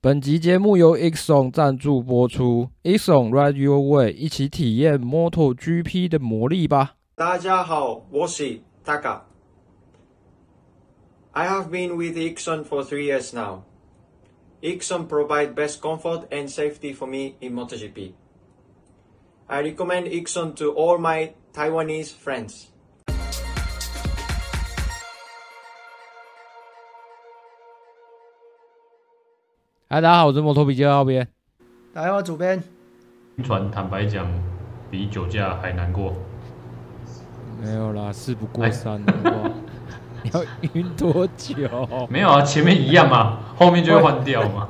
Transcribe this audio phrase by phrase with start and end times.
[0.00, 6.94] 本集节目由 Exxon 赞助播出，Exxon Ride Your Way，一起体验 MotoGP 的魔力吧。
[7.16, 9.22] 大家好，我是 Taka。
[11.32, 13.62] I have been with Exxon for three years now.
[14.62, 18.12] Exxon provide best comfort and safety for me in MotoGP.
[19.48, 22.68] I recommend Exxon to all my Taiwanese friends.
[29.90, 31.26] 嗨，大家好，我是摩托笔记的奥编。
[31.94, 32.62] 大家好，主编。
[33.36, 34.26] 晕船坦白讲，
[34.90, 36.12] 比酒驾还难过。
[37.58, 39.50] 没有啦，事不过三的话，
[40.22, 41.56] 你 要晕多久？
[42.10, 44.68] 没有啊，前面一样嘛，后面就会换掉嘛。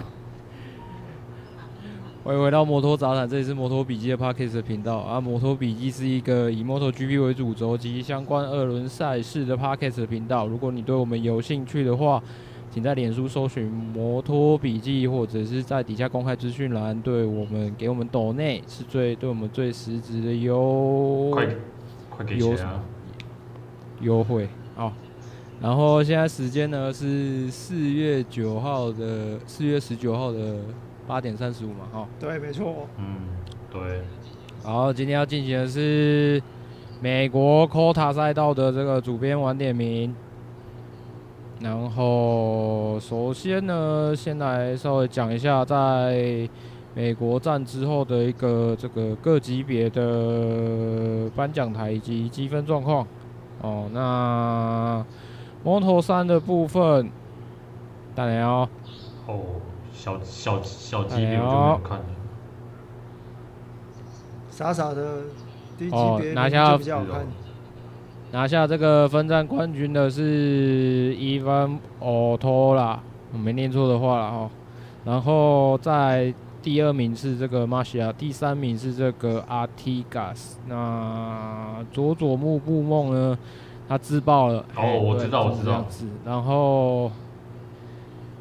[2.23, 5.21] 欢迎回到摩托杂谈，这里是摩托笔记的 Podcast 的频道啊。
[5.21, 10.47] 摩托笔记是一个以 MotoGP 为主轴及相关二轮赛事的 Podcast 的频道。
[10.47, 12.23] 如果你对我们有兴趣的话，
[12.71, 13.65] 请在脸书搜寻
[13.95, 21.49] “摩托笔记”，或者是在底下公开资讯栏，对我们给我们抖内是最对我们最实质的优，快
[22.11, 22.81] 快给钱啊！
[24.01, 24.93] 优惠哦。
[25.61, 30.61] 然后现在时间呢是四月九号的四月十九号的
[31.07, 32.09] 八点三十五嘛，哈。
[32.21, 32.87] 对，没错。
[32.99, 33.17] 嗯，
[33.73, 34.03] 对。
[34.63, 36.41] 好，今天要进行的是
[37.01, 40.15] 美国 COTA 赛道的这个主编晚点名。
[41.61, 46.49] 然后，首先呢，先来稍微讲一下在
[46.95, 53.05] 美国站之后的一个这个各级别的颁奖台以及积分状况。
[53.61, 55.05] 哦，那
[55.65, 57.11] Moto3 的部分，
[58.15, 58.69] 大鸟。
[59.27, 59.37] 哦，哦
[59.93, 62.05] 小小小级别我就没有看了。
[64.49, 65.23] 傻傻的
[65.77, 67.27] 低级别拿下比较好看。
[68.31, 73.01] 拿下这个分站冠军的是伊凡奥托拉，
[73.33, 74.51] 我没念错的话了哈。
[75.05, 80.59] 然后在第二名是这个马西亚，第三名是这个阿提加斯。
[80.69, 83.39] 那佐佐木布梦呢？
[83.89, 84.63] 他自爆了。
[84.77, 85.83] 哦，我知道，我知道。
[86.23, 87.11] 然后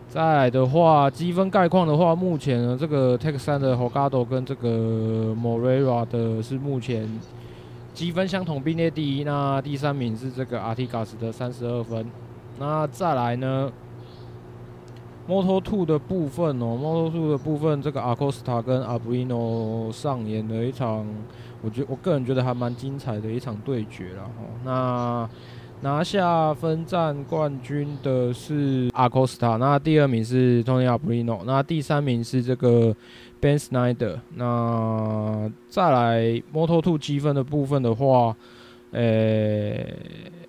[0.09, 7.09] 再来的话，积分概况的话，目前呢，这个 Texan 的 Holgado 跟这个 Moreira 的是目前。
[7.97, 12.05] 积分相同并列第一，那第三名是这个阿提加斯的三十二分。
[12.59, 13.71] 那再来呢
[15.27, 21.07] ，Moto2 的部分哦，Moto2 的部分，这个阿科斯塔跟阿布里诺上演了一场，
[21.63, 24.31] 我觉我个人觉得还蛮精彩的一场对决了哈。
[24.63, 25.29] 那
[25.81, 32.95] 拿下分站冠军的是阿科斯塔，那第二名是托尼阿布里诺，那第三名是这个。
[33.39, 38.35] Ben Snyder，那再来 Moto Two 积分的部分的话，
[38.91, 39.77] 呃、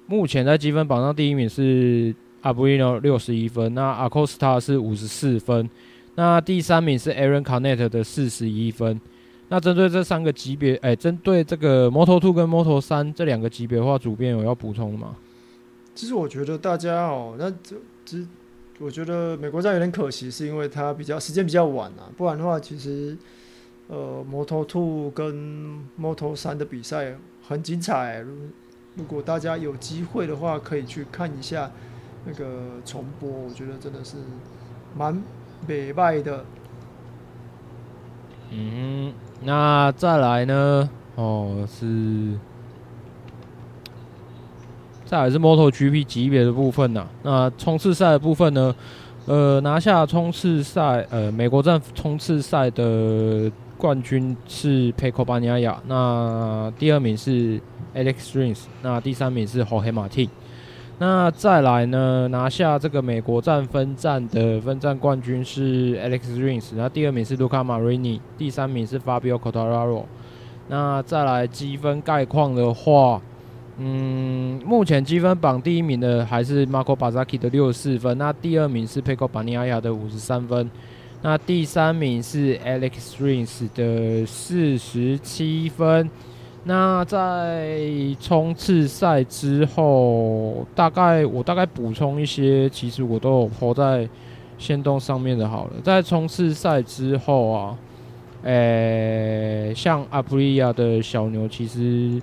[0.06, 5.69] 目前在积分榜上第一名是阿布里诺六十一分，那 Acosta 是五十四分，
[6.15, 9.00] 那第三名是 Aaron Canet 的四十一分。
[9.48, 15.16] 那针对这三个级别，哎、欸，针对这个 Moto Two 跟 Moto3 这两个级别的话，主编有要补充吗？
[15.94, 18.19] 其实我觉得大家哦，那这这。
[18.78, 23.16] 我觉得美国站有点可惜，是因为它比较时间比较晚啊，不然的话，其实
[23.89, 25.34] 呃摩托 Two 跟
[25.97, 27.16] 摩托三的比赛
[27.47, 28.25] 很精彩。
[28.94, 31.71] 如果大家有机会的话，可以去看一下
[32.25, 34.16] 那个重播，我觉得真的是
[34.97, 35.22] 蛮
[35.66, 36.45] 美败的。
[38.50, 39.12] 嗯，
[39.43, 40.89] 那再来呢？
[41.16, 42.39] 哦，是。
[45.09, 48.75] 再来是 MotoGP 级别的部分呐、那冲刺赛的部分呢，
[49.25, 57.59] 呃，拿下冲刺赛，呃，美国站冲刺赛的冠军是 Pecco Bagnaia，那第二名是
[57.95, 60.29] Alex Rins，那第三名是 Jorge Martin。
[60.99, 70.05] 那再来呢，拿下这个美国站分站的分站冠军是 Alex Rins，那第二名是 Luca Marini，第三名是 Fabio c o t a r a r o。
[70.69, 73.23] 那再来积分概况的话。
[73.81, 80.71] 嗯，目前积分榜第一名的还是 Marco Bezzecchi 的六十四分，那第二名是 Pecco Bagnaia 的五十三分，
[81.23, 86.10] 那第三名是 Alex Rins 的四十七分。
[86.65, 87.81] 那在
[88.21, 94.07] 冲刺赛之后，大概我大概补充一些，其实我都有泼在
[94.59, 95.48] 限动上面的。
[95.48, 97.78] 好了，在冲刺赛之后啊，
[98.42, 102.21] 诶、像 Aprilia 的小牛其实。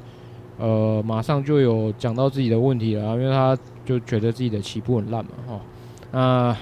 [0.57, 5.62] 呃，马上就有讲到自己的问题了，因为他就觉得自己的起步很烂嘛，哈，
[6.12, 6.57] 那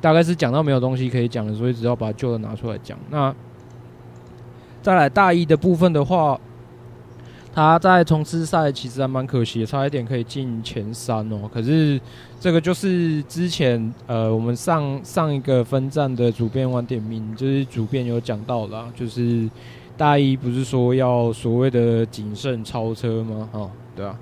[0.00, 2.98] 大概是讲到没有东西可以讲了，所以只要把旧的拿出来讲。
[3.10, 3.34] 那
[4.82, 6.40] 再来大一的部分的话，
[7.54, 11.48] 他在冲刺赛其实还蛮可惜，差一点可以进前三哦。
[11.52, 12.00] 可是
[12.40, 19.48] 这个就是之前呃，我们上上一个分站的主编王点名，就是主编有讲到啦，就是
[20.00, 23.46] 大一不是说要所谓的谨慎超车吗？
[23.52, 24.18] 哦，对啊。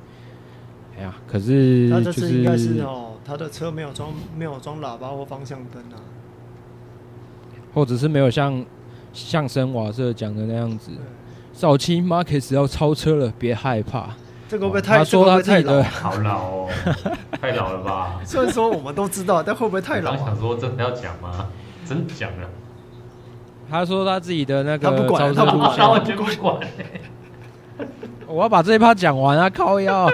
[0.98, 6.02] 哎呀，可是他这次应该是哦，他的车没有装没有装喇叭或方向灯啊，
[7.72, 8.64] 或者是没有像
[9.12, 10.90] 相声瓦舍讲的那样子。
[11.52, 14.08] 早期 Marcus 要超车了，别害怕。
[14.48, 14.98] 这个会不会太？
[14.98, 16.68] 他说他太老，好老哦，
[17.40, 18.20] 太老了吧？
[18.24, 20.10] 虽然说我们都知道，但会不会太老？
[20.10, 21.46] 我想说真的要讲吗？
[21.86, 22.48] 真讲了。
[23.70, 26.60] 他说他自己的那个他不管，超车路线，他完全不管。
[28.26, 29.48] 我要把这一趴讲完啊！
[29.50, 30.10] 靠腰。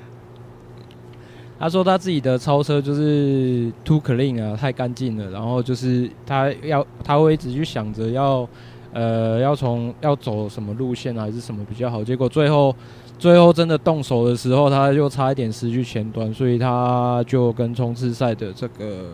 [1.58, 5.30] 他说他自己的超车就是 too clean 啊，太干净了。
[5.30, 8.48] 然后就是他要，他会一直去想着要。
[8.96, 12.04] 呃，要从要走什么路线还是什么比较好？
[12.04, 12.72] 结果最后，
[13.18, 19.04] 最后真的动手的时候，他就差一点失去前端，所以他就跟冲刺赛的这个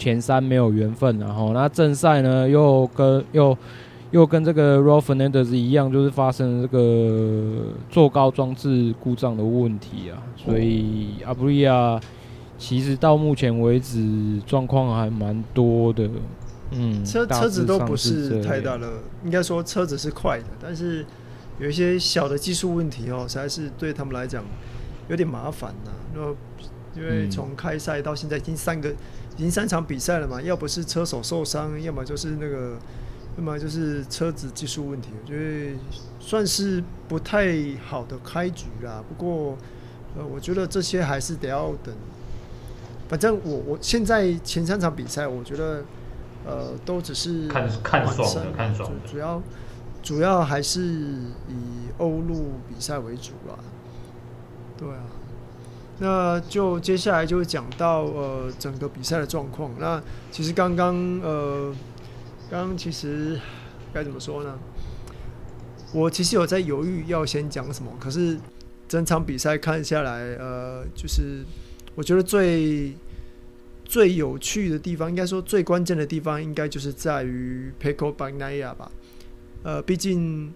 [0.00, 1.18] 前三没有缘分。
[1.18, 3.56] 然后，那正赛呢，又跟又
[4.10, 10.16] 又跟这个 Raul Fernandez 一样，就是发生这个坐高装置故障的问题啊。
[10.36, 12.00] 所以阿布利亚
[12.56, 16.08] 其实到目前为止状况还蛮多的。
[16.72, 18.88] 嗯，车车子都不是太大的，
[19.24, 21.04] 应该说车子是快的，但是
[21.58, 24.44] 有一些小的技术问题哦，实在是对他们来讲
[25.08, 25.90] 有点麻烦呐。
[26.14, 26.20] 那
[27.00, 28.88] 因为从开赛到现在已经三个，
[29.36, 32.78] 已经三场比赛了嘛，要不是车手受伤，要么就是那个，
[33.36, 35.76] 要么就是车子技术问题，我觉得
[36.18, 37.54] 算是不太
[37.86, 39.02] 好的开局啦。
[39.08, 39.56] 不过，
[40.16, 41.94] 呃，我觉得这些还是得要等。
[43.08, 45.84] 反正我我现在前三场比赛，我觉得。
[46.42, 48.96] 呃，都只是看看爽的，看爽的。
[49.06, 49.42] 主要
[50.02, 53.58] 主要还是以欧陆比赛为主吧。
[54.78, 55.04] 对啊，
[56.00, 59.70] 那就接下来就讲到呃整个比赛的状况。
[59.78, 60.02] 那
[60.32, 61.72] 其实刚刚呃，
[62.50, 63.38] 刚刚其实
[63.94, 64.58] 该怎么说呢？
[65.92, 68.36] 我其实有在犹豫要先讲什么，可是
[68.88, 71.44] 整场比赛看下来，呃，就是
[71.94, 72.96] 我觉得最。
[73.82, 78.88] 最有趣的地方，应该说最关键的地方，应该就是在于 Pecco Bagnaia 吧。
[79.64, 80.54] 呃，毕竟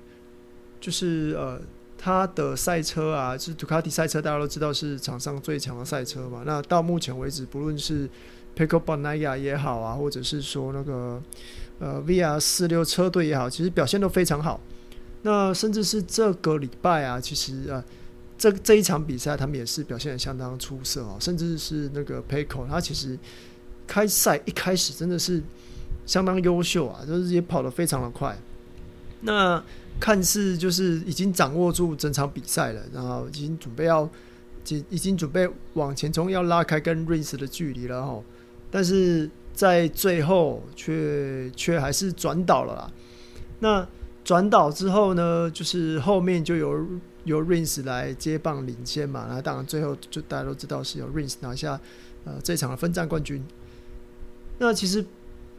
[0.81, 1.61] 就是呃，
[2.05, 6.43] 他的赛车啊，是杜卡迪赛车，大家都知道是场上最强的赛车嘛。
[6.45, 8.07] 那到目前为止，不论是
[8.55, 11.23] Pecco Bagnaia 也好啊，或者是说那个
[11.79, 14.61] 呃 VR 四六车队也好，其实表现都非常好。
[15.23, 17.83] 那甚至是这个礼拜啊，其实啊。
[18.37, 23.17] 这这一场比赛，他们也是表现得相当出色哦，甚至是那个 Pecco，他其实
[23.87, 25.41] 开赛一开始真的是
[26.05, 28.37] 相当优秀啊，就是也跑得非常的快。
[29.21, 29.63] 那
[30.01, 34.09] 看似就是已经掌握住整场比赛了，然后已经准备要，
[34.69, 38.23] 已已经准备往前冲，要拉开跟 Rins 的距离了哦。
[38.71, 42.93] 但是在最后却却还是转倒了啦。
[43.61, 43.89] 那
[44.25, 46.87] 转倒之后呢，就是后面就有。
[47.25, 51.81] 由 Rins 来接棒领先嘛，那当然最后就大家都知道是由 Rins 拿下
[52.27, 53.43] 呃这场的分站冠军。
[54.59, 55.03] 那其实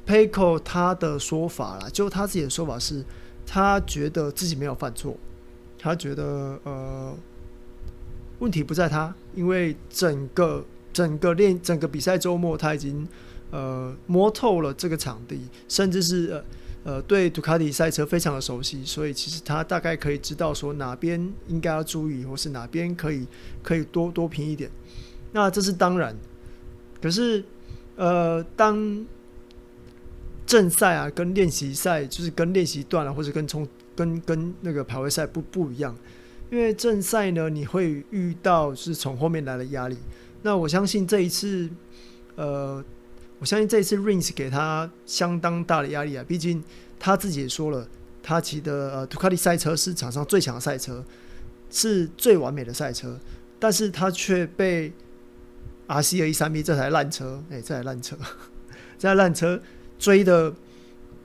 [0.05, 3.03] Pecco 他的说法啦，就他自己的说法是，
[3.45, 5.15] 他觉得自己没有犯错，
[5.77, 7.15] 他觉得呃
[8.39, 13.07] 问题不在他，因为整个整个练整个比赛周末他已经
[13.51, 16.43] 呃摸透了这个场地，甚至是呃。
[16.85, 23.25] 呃，对杜卡迪赛车非常的熟悉，所以其实他大概可以知道说哪边应该要注意，或是哪边可以
[23.63, 24.69] 可以多多拼一点。
[25.31, 26.15] 那这是当然，
[27.01, 27.43] 可是
[27.95, 29.03] 呃，当
[30.45, 35.95] 正赛啊跟练习赛，就是跟练习段啊，或者跟冲跟跟那个排位赛不不一样，
[36.51, 39.97] 因为正赛呢，你会遇到是从后面来的压力。
[40.41, 41.69] 那我相信这一次，
[42.35, 42.83] 呃。
[43.37, 46.23] 我相信这一次 Rins 给他相当大的压力啊！
[46.25, 46.63] 毕竟
[46.97, 47.85] 他自己也说了，
[48.23, 51.03] 他骑的呃杜卡迪赛车是场上最强的赛车，
[51.69, 53.19] 是最完美的赛车，
[53.59, 54.91] 但是他却被
[55.89, 58.17] RC 二一三 B 这台烂车，哎、这台烂车，
[58.97, 59.61] 这台烂车
[59.97, 60.53] 追的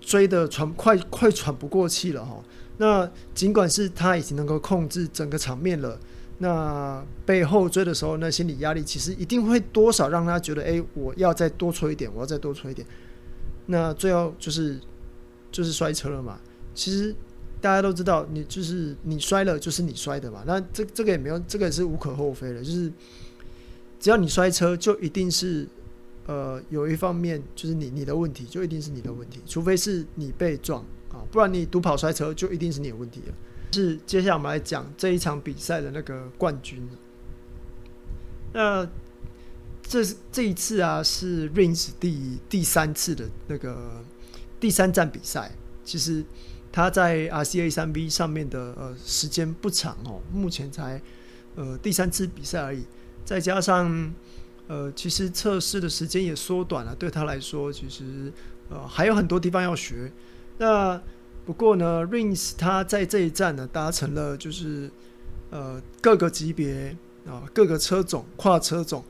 [0.01, 2.43] 追的喘快快喘不过气了哈！
[2.79, 5.99] 那尽管是他已经能够控制整个场面了。
[6.39, 12.87] 那被后追的时候，那心理压力其实一定会多少让他觉得，哎、我要再多吹一点，我要再多吹一点。
[13.67, 14.81] 那最后就是
[15.53, 16.41] 就是摔车了嘛。
[16.75, 17.15] 其实
[17.61, 20.43] 大家都知道，你就是你摔了，就是你摔的嘛。
[20.47, 22.65] 那这这个也没有，这个也是无可厚非的。
[22.65, 22.91] 就是
[23.99, 25.69] 只要你摔车，就一定是
[26.31, 29.41] 呃有一方面就是你你的问题，就一定是你的问题。
[29.47, 33.35] 除非是你被撞啊，不然你独跑摔车就一定是你有问题了。
[33.73, 36.89] 是接下来我们来讲这一场比赛的那个冠军。
[38.53, 38.89] 那
[39.83, 44.05] 这这一次啊，是 Rings 第第三次的那个
[44.61, 45.51] 第三站比赛。
[45.85, 46.25] 其实
[46.71, 51.03] 他在 RCA 三 V 上面的呃时间不长哦，目前才
[51.57, 52.85] 呃第三次比赛而已。
[53.25, 54.13] 再加上
[54.71, 58.33] 呃，其实测试的时间也缩短了，对他来说，其实
[58.69, 60.13] 呃还有很多地方要学。
[60.59, 61.03] 那
[61.45, 64.89] 不过呢，Rings 他在这一站呢达成了就是
[65.51, 66.97] 呃各个级别
[67.27, 69.05] 啊各个车种跨车种。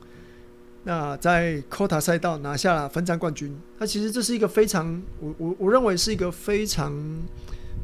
[0.85, 6.91] 那在 COTA 赛道拿下了分站冠军，那其实这是一个非常，我我我认为是一个非常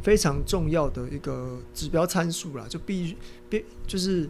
[0.02, 3.16] 非常重要的一个指标参数啦，就必须
[3.50, 4.26] 必就是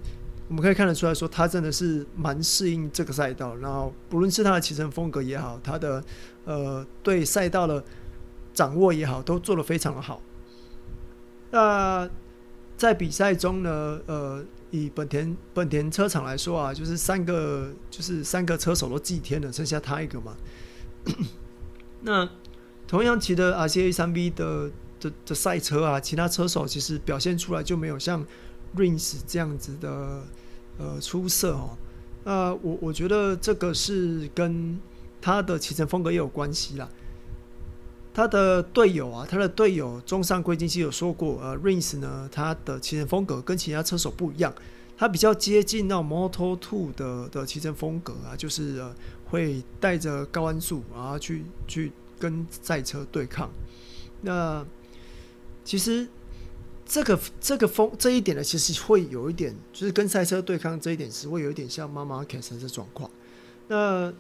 [0.49, 6.03] 我们可以看得出来说，他真的是蛮适应这个赛道，然后不论是他的骑乘风格也好，他的
[6.45, 7.85] 呃对赛道的
[8.53, 10.21] 掌握也好，都做得非常的好。
[11.51, 12.09] 那
[12.77, 14.45] 在比赛中呢，呃。
[14.73, 20.37] 以本田本田车厂来说啊，就是三个就是三个车手都祭天了，剩下他一个嘛。
[22.03, 22.29] 那
[22.87, 28.27] 同样骑的 RCA 三 V 的的的赛车啊，其他车手其实表现出来就没有像
[28.77, 30.23] Rings 这样子的
[30.79, 31.77] 呃出色哦。
[32.25, 34.79] 那我我觉得这个是跟
[35.21, 36.89] 他的骑乘风格也有关系啦。
[38.13, 44.55] 他的队友啊，他的队友中上圭金希有说过，呃，Rings 呢，他的骑乘风格跟其他车手不一样，
[44.97, 48.95] 他比较接近那种 Moto Two 的的骑乘风格啊，就是呃
[49.27, 53.51] 会带着高弯速，然后去去跟赛车对抗。
[54.23, 54.65] 那
[55.63, 56.09] 其实
[56.87, 63.11] 这个这个风这一点呢，其实会有一点，就是跟赛车对抗这一点是会有一点像妈妈凯斯的状况。
[63.67, 64.13] 那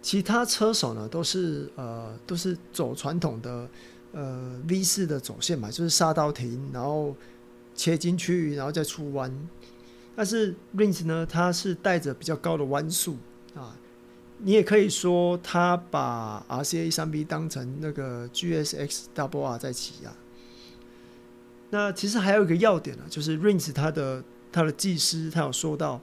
[0.00, 3.68] 其他车手呢，都是呃，都是走传统的
[4.12, 7.14] 呃 V 式的走线嘛，就是刹到停，然后
[7.74, 9.30] 切进去，然后再出弯。
[10.16, 13.18] 但是 Rins 呢，他是带着比较高的弯速
[13.54, 13.76] 啊，
[14.38, 20.16] 你也可以说他把 RCA 三 B 当成那个 GSX Double R 在骑啊。
[21.70, 24.22] 那其实还有一个要点呢，就是 Rins 他的
[24.52, 26.00] 他的技师他有说到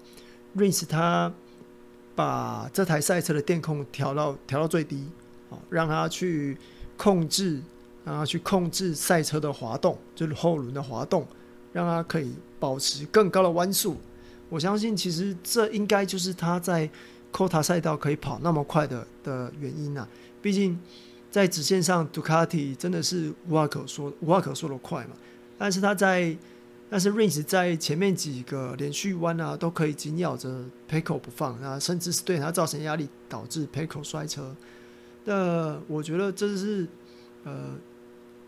[0.56, 1.32] ，Rins 他。
[2.18, 5.08] 把这台赛车的电控调到调到最低，
[5.50, 6.58] 哦，让它去
[6.98, 7.62] 控制，
[8.04, 11.28] 让它去控制赛车的滑动，就是后轮的滑动，
[11.72, 13.98] 让它可以保持更高的弯速。
[14.50, 16.90] 我相信，其实这应该就是他在
[17.32, 20.08] COTA 赛道可以跑那么快的的原因呐。
[20.42, 20.80] 毕竟
[21.30, 25.12] 在直线上，杜卡迪真的是无话可说，无话可说的快嘛。
[25.58, 26.38] 但是他在
[26.90, 34.56] 但是 Rins 在前面几个连续弯啊，都可以紧咬着 p e c o 不放啊，甚至是对他造成压力，导致 p e c o 摔车。
[35.26, 36.88] 那我觉得这是
[37.44, 37.76] 呃，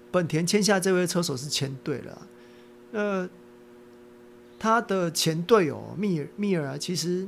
[0.10, 2.28] 本田签下这位车手是签对了。
[2.92, 3.28] 那
[4.58, 7.28] 他的前队友密尔密尔啊，其实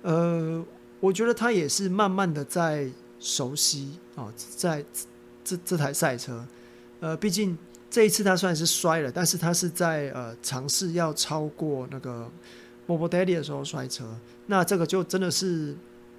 [0.00, 0.64] 呃，
[1.00, 2.88] 我觉得他也是慢慢的在
[3.20, 4.82] 熟悉啊，在
[5.44, 6.46] 这这台赛车，
[7.00, 7.58] 呃，毕竟。
[7.92, 12.26] 这一次他虽然是摔了，但是他是在呃尝试要超过那个
[12.88, 15.76] Morbidelli 的时候摔车，那这个就真的是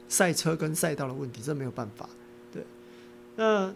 [0.07, 2.07] 赛车跟赛道的问题，这没有办法。
[2.51, 2.63] 对，
[3.37, 3.73] 那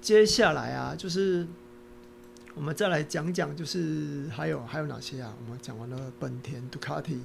[0.00, 1.46] 接下来啊，就是
[2.54, 5.34] 我们再来讲讲，就是还有还有哪些啊？
[5.44, 7.20] 我们讲完了本田、杜卡迪、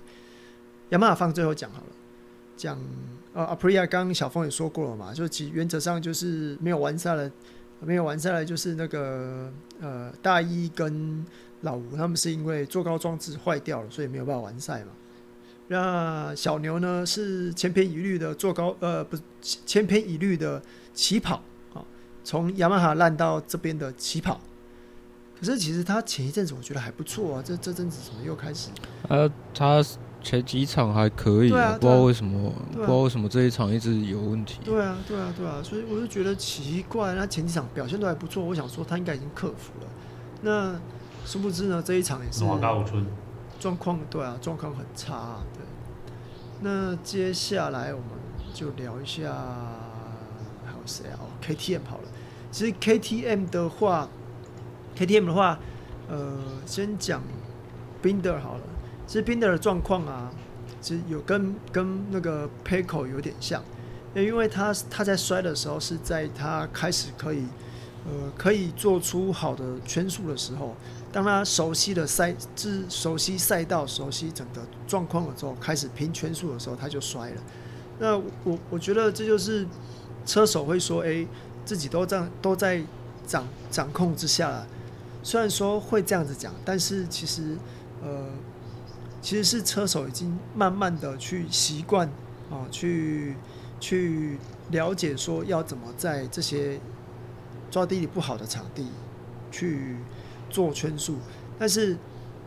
[0.90, 1.88] 雅马哈放最后讲好了，
[2.58, 2.78] 讲
[3.34, 7.32] 呃 Aprilia 刚刚小峰也说过了嘛，就其原则上就是没有完善了。
[7.82, 11.26] 没有完赛了，就是那个呃大一跟
[11.62, 14.92] 老吴他们是因为坐高装置坏掉了，所以没有办法完赛嘛。
[15.68, 20.62] 那小牛呢是千篇一律的坐高呃不是千篇一律的
[20.94, 21.42] 起跑
[21.74, 21.84] 啊，
[22.24, 24.40] 从雅马哈烂到这边的起跑。
[25.40, 28.70] 可是其实他前一阵子我觉得还不错啊，这这阵子怎么又开始？
[29.10, 29.84] 呃，他。
[30.24, 34.60] 前几场还可以，啊啊、不知道为什么，啊、不知道为什么这一场一直有问题。
[34.64, 37.16] 对啊，对啊，对啊，所以我就觉得奇怪。
[37.16, 39.88] 他前几场表现都还不错，我想说他应该已经克服了。
[40.42, 40.80] 那
[41.26, 42.40] 殊不知呢，这一场也是
[43.60, 45.44] 状况，对啊，状况很差，啊。
[45.54, 45.64] 对，
[46.62, 48.10] 那接下来我们
[48.54, 49.32] 就聊一下
[50.66, 51.20] 还有谁啊？
[51.20, 52.04] 哦，KTM 好了。
[52.52, 54.10] 其实 KTM 的话
[54.98, 55.58] ，KTM 的话，
[56.10, 57.22] 呃，先讲
[58.04, 58.62] Binder 好了。
[59.12, 60.32] 其实宾德的状况啊，
[60.80, 63.62] 其实有跟跟那个 Pecco 有点像，
[64.16, 67.44] 因为他他在摔的时候是在他开始可以
[68.06, 70.78] 呃可以做出好的圈速的时候，
[71.12, 77.42] 当他熟悉的赛制、熟悉赛道、熟悉整个状况的时候，开始拼圈速的时候，他就摔了。
[78.00, 79.68] 那我我觉得这就是
[80.26, 81.28] 车手会说，哎，
[81.66, 82.82] 自己都这样都在
[83.28, 84.66] 掌掌控之下了。
[85.22, 87.58] 虽然说会这样子讲，但是其实
[88.02, 88.26] 呃，
[89.22, 92.08] 其实是车手已经慢慢的去习惯
[92.50, 93.36] 啊，去
[93.80, 94.38] 去
[94.72, 96.80] 了解说要怎么在这些
[97.70, 98.88] 抓地力不好的场地
[99.52, 99.98] 去
[100.50, 101.18] 做圈速，
[101.58, 101.98] 但是。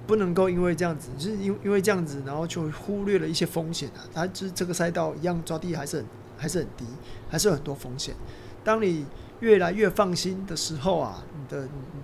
[0.07, 4.05] 不能够因为这样子，就是因因为这样子，然后就忽略了一些风险啊。
[4.13, 6.85] 它就是这个赛道一样抓地还是很还是很低，
[7.31, 8.15] 还是有很多风险。
[8.63, 9.07] 当你
[9.41, 12.03] 越来越放心的时候啊，你的你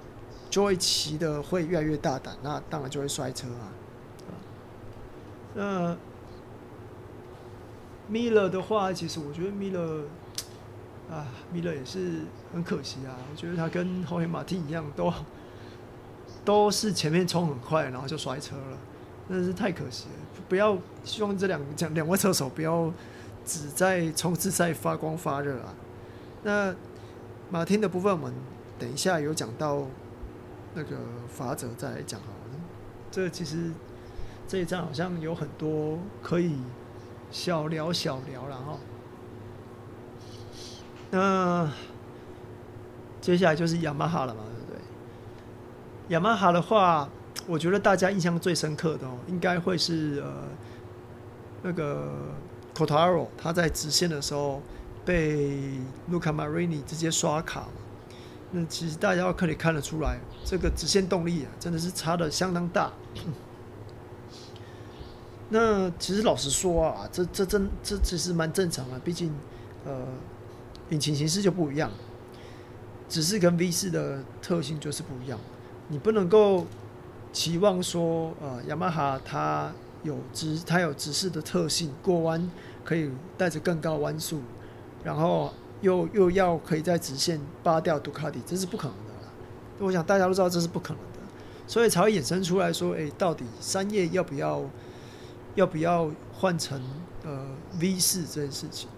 [0.49, 3.69] 就会骑的会越来越大胆，那当然就会摔车啊。
[5.55, 5.97] 那
[8.11, 10.03] Miller 的话，其实我觉得 Miller
[11.11, 12.21] 啊，Miller 也是
[12.53, 13.17] 很可惜啊。
[13.31, 15.13] 我觉得他跟 Jorge Martin 一样都。
[16.43, 18.79] 都是前面冲很快，然后就摔车了，
[19.29, 20.43] 真的是太可惜了。
[20.49, 22.91] 不要希望这两两两位车手不要
[23.45, 25.75] 只在冲刺赛发光发热啊。
[26.43, 26.75] 那
[27.51, 28.33] 马丁的部分，我们
[28.79, 29.87] 等一下有讲到
[30.75, 30.97] 那个
[31.29, 32.61] 法则再来讲好了。
[33.11, 33.71] 这其实
[34.51, 36.57] 这一站好像有很多可以
[37.31, 38.79] 小聊小聊了哈。
[41.13, 41.71] 那
[43.21, 44.41] 接下来就是雅马哈了嘛。
[46.09, 47.09] 雅马哈的话，
[47.47, 50.33] 我觉得大家印象最深刻的哦，应该会是呃
[51.63, 52.11] 那个
[52.75, 54.61] Cotaro，他在直线的时候
[55.05, 55.79] 被
[56.11, 57.69] Luca Marini 直接刷卡。
[58.51, 62.91] 那其实大家可以看得出来，这个直线动力啊，真的是差得相当大。
[65.51, 69.35] 那其实老实说啊，这这真这其实蛮正常的，毕竟
[69.85, 70.07] 呃
[70.91, 71.91] 引擎形式就不一样，
[73.09, 75.39] 只是跟 V 四的特性就是不一样。
[75.89, 76.67] 你不能够
[77.33, 79.73] 期望说，呃，雅马哈它
[80.05, 82.49] 有直，它有直视的特性，过弯
[82.85, 84.41] 可以带着更高弯速，
[85.03, 89.85] 然后又又要可以在直线扒掉杜卡迪，这是不可能的。
[89.85, 91.19] 我想大家都知道这是不可能的，
[91.67, 94.63] 所以才会衍生出来说，诶，到底三叶要不要
[95.55, 96.81] 要不要换成
[97.25, 97.47] 呃
[97.81, 98.89] V 四这件事情？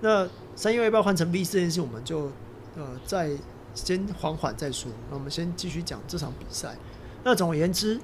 [0.00, 2.30] 那三月要不要换成 V 四这件事，我们就
[2.76, 3.30] 呃再。
[3.74, 4.90] 先缓缓再说。
[5.08, 6.74] 那我们先继续讲这场比赛。
[7.22, 8.00] 那总而言之，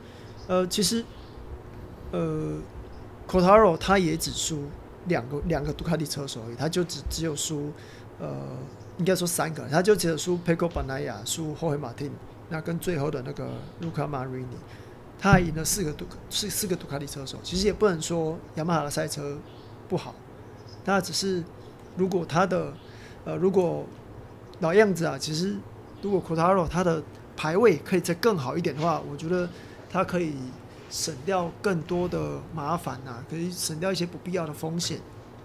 [0.47, 1.05] 呃，其实，
[2.13, 2.59] 呃
[3.29, 4.69] ，Quartararo 他也只输
[5.07, 7.73] 两个两个杜卡迪车手而已，他就只只有输，
[8.21, 8.41] 呃，
[8.99, 12.11] 应该说三个，他就只有输 Pecco Bagnaia，输 Jorge Martin，
[12.51, 13.49] 那跟最后的那个
[13.83, 14.45] Luca Marini，
[15.25, 17.39] 他还赢了四个杜四四个杜卡迪车手。
[17.43, 19.39] 其实也不能说雅马哈的赛车
[19.89, 20.15] 不好，
[20.85, 21.43] 那只是
[21.97, 22.75] 如果他的
[23.25, 23.87] 呃如果。
[24.61, 25.57] 老样子啊，其实
[26.01, 27.03] 如果 Cotaro 他的
[27.37, 29.51] 排位可以再更好一点的话，我觉得
[29.91, 30.33] 他可以
[30.89, 35.01] 省掉更多的麻烦呐、啊，可以省掉一些不必要的风险。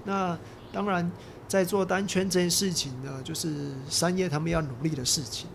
[0.06, 0.38] 那
[0.72, 1.12] 当然，
[1.48, 5.50] 在做单圈这件事情呢，就是三叶他们要努力的事情。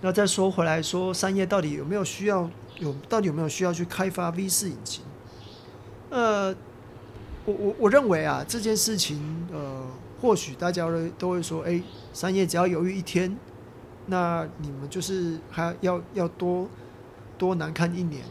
[0.00, 5.04] 那再说回来说，三叶到底有没有需要有到底有没有需要去开发 V 四引擎？
[6.10, 6.54] 呃，
[7.44, 9.86] 我我我认为啊，这件事情呃。
[10.20, 11.80] 或许大家都都会说：“哎，
[12.12, 13.38] 三叶只要犹豫一天，
[14.06, 16.68] 那你们就是还要要多
[17.38, 18.24] 多难看一年。”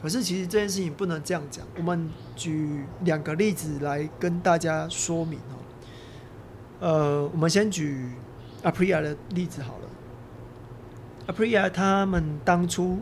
[0.00, 1.66] 可是其实这件事情不能这样讲。
[1.76, 5.58] 我们举两个例子来跟大家说明哦。
[6.78, 8.08] 呃，我们先举
[8.62, 9.88] Aprilia 的例子好了。
[11.26, 12.98] Aprilia 他们当初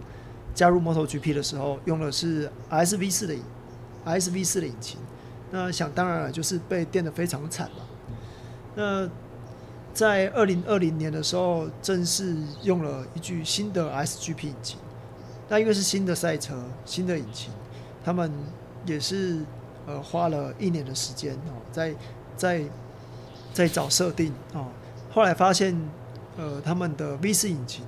[0.54, 3.34] 加入 MotoGP 的时候，用的是 SV 四的
[4.06, 4.98] SV 四的引擎，
[5.50, 7.84] 那想当然了，就是被电得非常惨嘛。
[8.74, 9.08] 那
[9.92, 14.78] 在二零二零年的时候，正式用了一具新的 SGP 引擎。
[15.48, 17.52] 那因为是新的赛车、新的引擎，
[18.04, 18.32] 他们
[18.86, 19.40] 也是
[19.86, 21.94] 呃花了一年的时间哦，在
[22.36, 22.62] 在
[23.52, 24.66] 在找设定哦。
[25.12, 25.78] 后来发现
[26.36, 27.84] 呃他们的 V 四引擎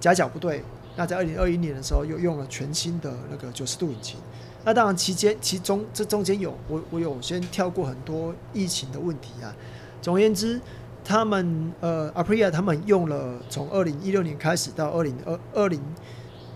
[0.00, 0.64] 夹角不对，
[0.96, 4.18] 那在二零二一年的时候又用了全新的那个九十度引擎。
[4.64, 9.54] 那当然期间其中这中间有我我有先跳过很多疫情的问题啊。
[10.02, 10.60] 总而言之，
[11.04, 15.80] 他们呃，Aprilia 他们用了从二零一六年开始到二零二二零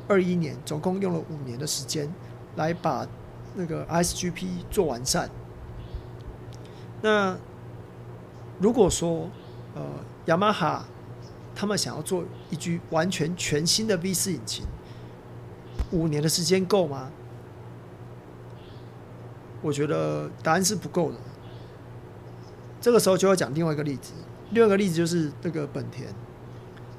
[0.09, 2.13] 二一年，总共用了五年的时间
[2.57, 3.07] 来把
[3.55, 5.31] 那个 SGP 做完善。
[7.03, 7.37] 那
[8.59, 9.29] 如果说
[9.75, 9.83] 呃，
[10.27, 10.85] 雅马哈
[11.55, 14.65] 他们想要做一具完全全新的 V 四引擎，
[15.93, 17.11] 五年的时间够吗？
[19.63, 21.19] 我觉得答案是不够的。
[22.81, 24.13] 这个时候就要讲另外一个例子，
[24.51, 26.09] 另外一个例子就是这个本田。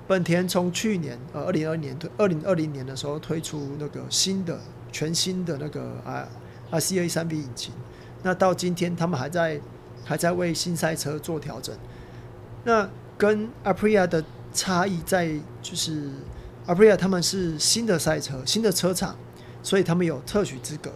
[0.07, 4.59] 本田从去年呃二零二年推二零二零年的时候推出那个新的
[4.91, 6.27] 全新的那个啊
[6.71, 7.73] RCA 三 V 引擎，
[8.23, 9.59] 那到今天他们还在
[10.03, 11.75] 还在为新赛车做调整。
[12.63, 14.23] 那跟 Aprilia 的
[14.55, 15.29] 差异在
[15.61, 16.09] 就是
[16.65, 19.15] Aprilia 他们是新的赛车、新的车厂，
[19.61, 20.91] 所以他们有特许资格。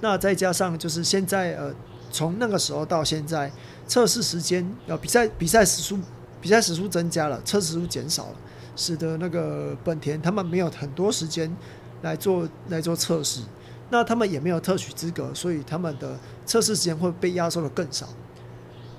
[0.00, 1.72] 那再加上就是现在呃，
[2.10, 3.52] 从那个时候到现在，
[3.86, 5.98] 测试时间呃比赛比赛时数
[6.40, 8.36] 比赛时数增加了，测试时数减少了，
[8.74, 11.54] 使得那个本田他们没有很多时间
[12.02, 13.42] 来做来做测试。
[13.90, 18.08] 那他们也没有特许资格，所以他们的测试时间会被压缩的更少。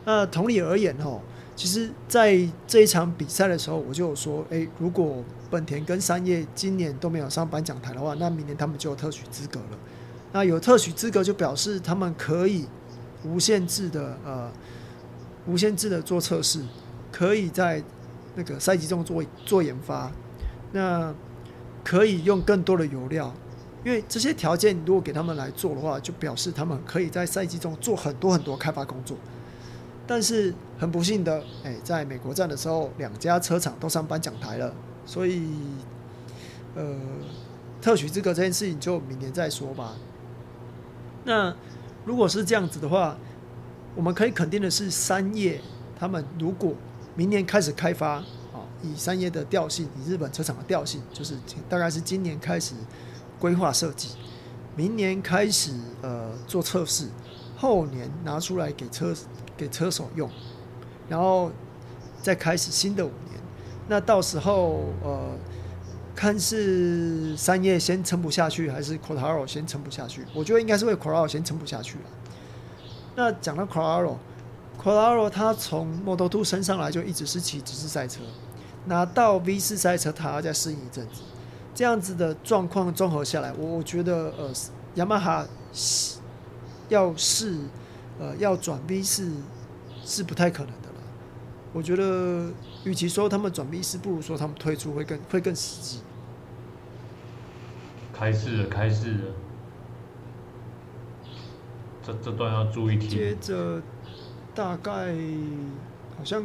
[0.05, 1.21] 那同理而言，吼，
[1.55, 2.37] 其实在
[2.67, 9.77] 这一场比赛的时候，我就有说，诶，如果本田跟三叶今年都没有上颁奖台的话，那明年他们就有特许资格了。
[10.33, 12.65] 那有特许资格就表示他们可以
[13.23, 14.51] 无限制的呃，
[15.47, 16.61] 无限制的做测试，
[17.09, 17.81] 可以在
[18.35, 20.11] 那个赛季中做做研发，
[20.73, 21.15] 那
[21.85, 23.33] 可以用更多的油料。
[23.85, 29.15] 因为这些条件如果给他们来做的话，就表示他们可以在赛季中做很多很多开发工作。
[30.07, 34.73] 但是很不幸的，哎，在美国站的时候，两家车厂都上颁奖台了，
[35.05, 35.49] 所以，
[36.75, 36.95] 呃，
[37.81, 39.95] 特许资格这件事情就明年再说吧。
[41.23, 41.55] 那
[42.05, 43.17] 如果是这样子的话，
[43.95, 45.61] 我们可以肯定的是，三叶
[45.99, 46.73] 他们如果
[47.15, 48.15] 明年开始开发，
[48.53, 51.35] 啊，以三叶的调性，以日本车厂的调性，就是
[51.67, 52.73] 大概是今年开始。
[53.37, 54.11] 规划设计，
[54.77, 57.09] 明年开始呃做测试，
[57.57, 59.13] 后年拿出来给车
[59.57, 60.29] 给车手用，
[61.07, 61.51] 然后
[62.21, 63.39] 再开始新的五年。
[63.87, 65.37] 那到时候呃，
[66.15, 70.25] 看是三叶先撑不下去，还是 Quartararo 先撑不下去？
[70.33, 72.03] 我觉得应该是会 Quartararo 先撑不下去了。
[73.15, 78.21] 那讲到 Quartararo，Quartararo 他从 Moto2 升上来就一直是骑直式赛车，
[78.85, 81.21] 拿到 V 四赛车，他要再适应一阵子。
[81.73, 84.51] 这样子的状况综合下来，我我觉得呃，
[84.95, 85.45] 雅马哈
[86.89, 87.57] 要试
[88.19, 89.31] 呃要转 V 四
[90.03, 90.95] 是不太可能的了。
[91.73, 92.51] 我觉得，
[92.83, 95.99] 与其说他们转 V 四，不如说他们退出会更会更实际。
[98.13, 99.33] 开市了，开市了，
[102.01, 103.09] 这这段要注意听。
[103.09, 103.81] 接着
[104.53, 105.13] 大概
[106.17, 106.41] 好像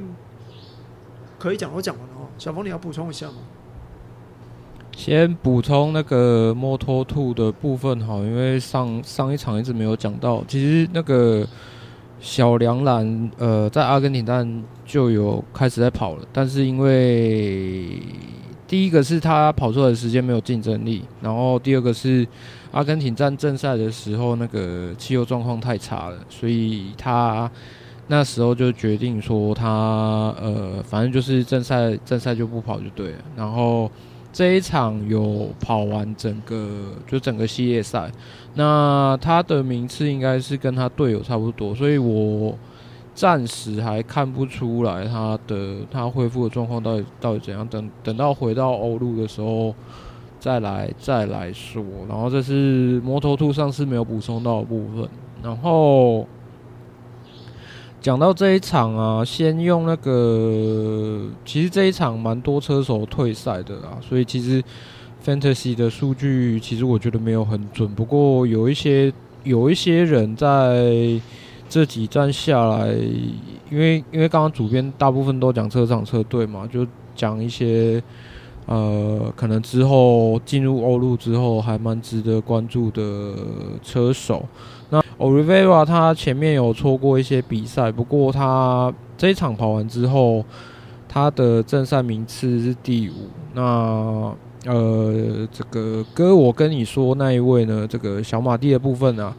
[1.39, 2.29] 可以讲，我讲完了哦。
[2.37, 3.39] 小峰，你要补充一下吗？
[5.03, 10.45] 先补充那个 Moto2 的部分哈，因为上上一场一直没有讲到。
[10.47, 11.47] 其实那个
[12.21, 17.99] 小梁兰呃，在阿根廷站就有开始在跑了，但是因为
[18.69, 22.29] 第一个是他跑出来的时间没有竞争力，然后第二个是
[22.71, 27.51] 阿根廷站正赛的时候那个汽油状况太差了，所以他
[28.09, 29.67] 那时候就决定说他
[30.39, 33.91] 呃，反正就是正赛正赛就不跑就对了，然后。
[34.33, 38.11] 这一场有跑完整个，就整个系列赛，
[38.55, 42.57] 那他的名次应该是跟他队友差不多，所以我
[43.15, 47.67] 暂时还看不出来他的他恢复的状况到底到底怎样。
[47.67, 49.75] 等等到回到欧陆的时候
[50.39, 51.83] 再来再来说。
[52.09, 55.09] 然后这是摩托兔上次没有补充到的部分，
[55.43, 56.27] 然后。
[58.01, 64.63] 讲到这一场啊，先用那个，其实这一场蛮多车手退赛的啊，所以其实
[65.23, 69.13] Fantasy 的数据其实我觉得没有很准，不过有一些
[69.45, 71.21] 有一些人在
[71.69, 72.95] 这几站下来，
[73.71, 78.03] 因为因为刚刚主编大部分都讲车厂车队嘛，就讲一些
[78.65, 83.35] 呃，可能之后进入欧陆之后还蛮值得关注的
[83.83, 84.47] 车手。
[85.21, 90.43] Oliveira 他前面有错过一些比赛，不过他这一场跑完之后，
[91.07, 93.13] 他的正赛名次是第五。
[93.53, 99.37] 那呃，这个哥，我跟你说那一位呢，这个小马蒂的部分啊，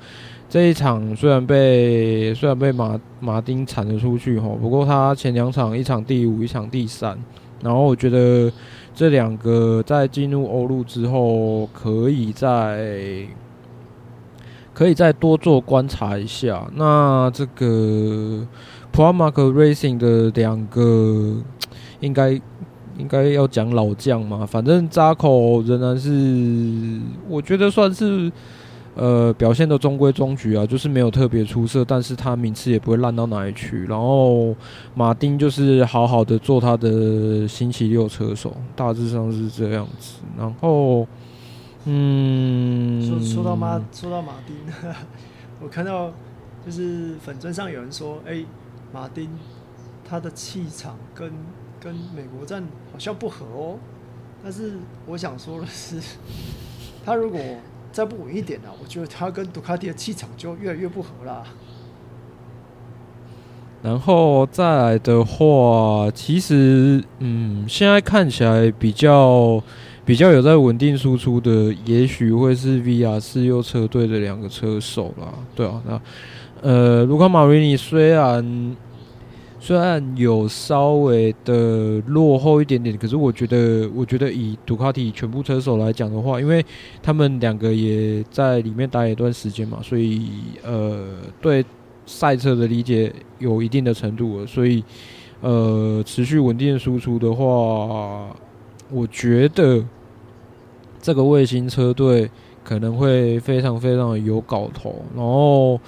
[0.47, 7.17] 这一场虽然被虽然被马马丁铲了出去哈，不过他前两场一场第五，一场第三。
[7.63, 8.51] 然后我觉得
[8.93, 13.25] 这两个在进入欧陆之后，可以在。
[14.73, 16.65] 可以再多做观察一下。
[16.75, 18.47] 那这个
[18.93, 21.35] Pramac Racing 的两个
[21.99, 22.31] 应该
[22.97, 24.45] 应该要讲老将嘛？
[24.45, 28.31] 反正扎口仍然是我觉得算是
[28.95, 33.85] 呃表现的中规中矩啊，就是没有特别出色，但是他名次也不会烂到哪里去。
[33.85, 34.55] 然后
[34.95, 40.21] 马丁就是好好的做他的星期六车手，大致上是这样子。
[40.37, 41.05] 然后。
[41.85, 44.55] 嗯，说说到马说到马丁，
[45.59, 46.11] 我看到
[46.63, 48.45] 就是粉专上有人说，哎、欸，
[48.93, 49.27] 马丁
[50.07, 51.31] 他的气场跟
[51.79, 52.63] 跟美国站
[52.93, 53.79] 好像不合哦。
[54.43, 54.73] 但是
[55.07, 55.99] 我想说的是，
[57.03, 57.39] 他如果
[57.91, 61.43] 再不稳一点呢、啊，我觉得他跟杜卡迪的气场就越来越不合啦。
[63.81, 69.63] 然后再来的话，其实嗯，现在看起来比较。
[70.03, 75.31] 比较有在稳定输出的，也许会是 VR 四六车队的两个车手啦。
[75.55, 76.01] 对啊，那
[76.61, 78.75] 呃，卢卡马瑞尼虽然
[79.59, 86.65] 虽然有稍微的落后一点点，可是我觉得，我觉得以杜卡迪全部车手来讲的话，因为
[87.03, 90.29] 他们两个也在里面待一段时间嘛，所以
[90.63, 91.05] 呃，
[91.39, 91.63] 对
[92.07, 94.83] 赛车的理解有一定的程度了，所以
[95.41, 98.35] 呃，持续稳定输出的话。
[98.91, 99.83] 我觉得
[101.01, 102.29] 这个卫星车队
[102.63, 105.03] 可能会非常非常的有搞头。
[105.15, 105.79] 然后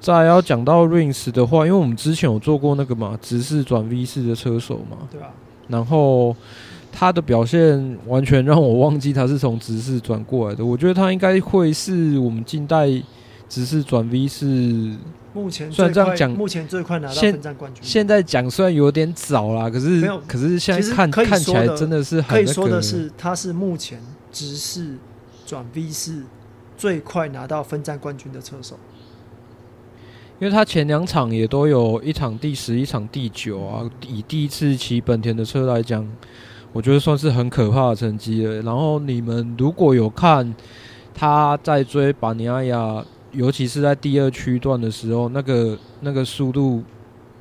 [0.00, 5.30] 再要讲到 Rings 的话，因为我们之前有做过那个嘛，直视转 V 四的车手嘛，对啊。
[5.68, 6.36] 然后
[6.92, 10.64] 他的表现完全让我忘记他是从直视转过来的。
[10.64, 12.86] 我觉得他应该会是我们近代
[13.48, 14.96] 直视转 V 四。
[15.34, 17.82] 目前虽然这样讲，目前最快拿到分站冠军。
[17.82, 23.98] 现在讲虽然有点早啦，可是没有，可是现在看看起来真的是很、那个、可以说的是，他是目前
[24.30, 24.96] 直四
[25.46, 26.24] 转 V 四
[26.76, 28.78] 最快拿到分站冠军的车手。
[30.38, 33.88] 因为他前两场也都有一场第十，一场第九啊。
[34.06, 36.06] 以第一次骑本田的车来讲，
[36.74, 38.60] 我觉得算是很可怕的成绩了。
[38.60, 40.54] 然后你们如果有看
[41.14, 43.02] 他在追巴尼亚亚。
[43.32, 46.82] 尤其是在第二区段的时候，那个那个速度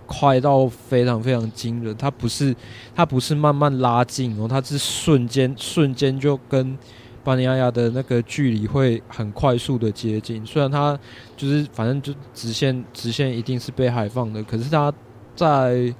[0.05, 1.95] 快到非常非常惊人。
[1.97, 2.55] 它不是
[2.95, 6.77] 它不是慢慢拉近哦，它是瞬间瞬间就跟
[7.23, 10.45] 巴尼亚亚的那个距离会很快速的接近。
[10.45, 10.97] 虽然它
[11.35, 14.91] 就是反正就直线直线一定是被海放的，可是它
[15.35, 15.93] 在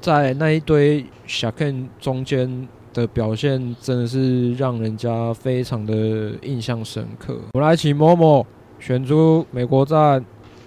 [0.00, 7.38] 在那一堆小 Ken 中间的表现真的是让人家非常的印象深刻。
[7.52, 8.44] 我们来请 Momo。
[8.78, 10.24] 选出美国站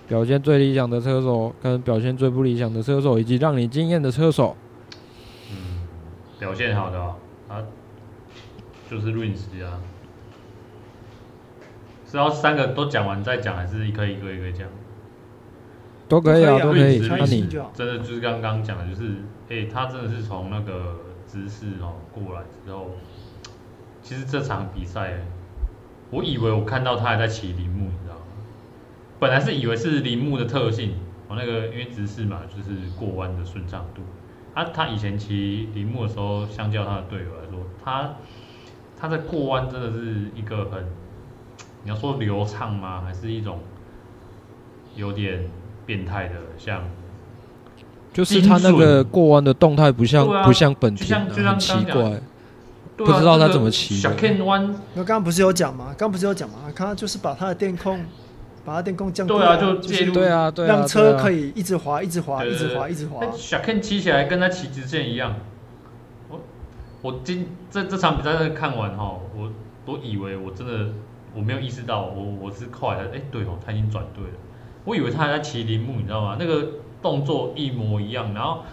[0.07, 4.55] 表现最理想的车手，跟表现最不理想的车手，以及让你惊艳的车手。
[5.49, 5.87] 嗯，
[6.37, 7.15] 表现好的啊，
[7.47, 7.63] 啊
[8.89, 9.79] 就是 Rins 啊。
[12.05, 14.67] 是要三个都讲完再讲，还是一个一个一个讲？
[16.09, 16.99] 都可以啊，都可以。
[17.07, 19.13] 那你真的就是刚刚讲的，就是
[19.47, 22.91] 哎、欸，他真的是从那个姿势哦过来之后，
[24.03, 25.21] 其实这场比赛。
[26.11, 28.21] 我以为我看到他还在骑铃木，你知道吗？
[29.19, 30.95] 本来是以为是铃木的特性，
[31.27, 34.01] 我那个因为直视嘛，就是过弯的顺畅度。
[34.53, 38.15] 啊，他以前骑铃木的时候，相较他的队友来说，他
[38.99, 40.83] 他在过弯真的是一个很，
[41.83, 43.01] 你要说流畅吗？
[43.05, 43.59] 还是一种
[44.95, 45.49] 有点
[45.85, 46.83] 变态的，像
[48.11, 52.19] 就是他那个过弯的动态不像、啊、不像本田、啊，很奇怪。
[53.05, 53.95] 不知道他怎么骑。
[53.95, 55.85] 小 Ken 弯，那刚刚不是有讲吗？
[55.97, 56.55] 刚刚不是有讲吗？
[56.75, 58.03] 他就是把他的电控，
[58.65, 63.25] 把他电控降低，对啊，就介入，对啊，对啊，让车可以一直滑，一直滑，一直滑，一直滑。
[63.33, 65.35] 小 Ken 骑起来跟他骑直线一样。
[66.29, 66.39] 我
[67.01, 69.51] 我今这这场比赛看完哈，我
[69.85, 70.89] 我以为我真的
[71.35, 74.33] 我没有意识到，我我是后来哎、欸、对哦，他已经转对了。
[74.85, 76.37] 我以为他还在骑铃木，你知道吗？
[76.39, 76.67] 那个
[77.01, 78.33] 动作一模一样。
[78.33, 78.63] 然后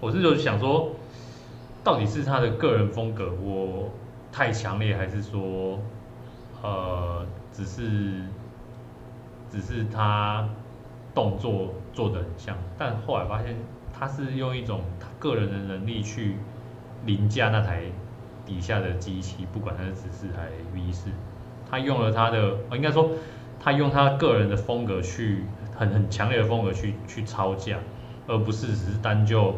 [0.00, 0.92] 我是就想说。
[1.82, 3.88] 到底是他的个人风格我
[4.30, 5.78] 太强烈，还是说，
[6.62, 8.22] 呃，只是
[9.50, 10.46] 只是他
[11.14, 12.56] 动作做得很像？
[12.76, 13.56] 但后来发现
[13.98, 16.36] 他是用一种他个人的能力去
[17.06, 17.84] 凌驾那台
[18.44, 21.08] 底下的机器，不管他是直四还 V 四，
[21.70, 23.10] 他用了他的，应该说
[23.58, 27.78] 他用他个人的风格去很很强烈的风格去去超驾，
[28.26, 29.54] 而不是只是单就。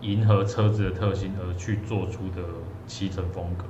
[0.00, 2.42] 迎合车子的特性而去做出的
[2.86, 3.64] 骑乘风格，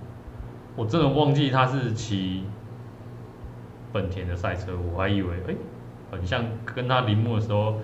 [0.77, 2.45] 我真的忘记他是骑
[3.93, 5.57] 本田的赛车，我还以为哎、欸，
[6.13, 7.81] 很像跟他铃木的时候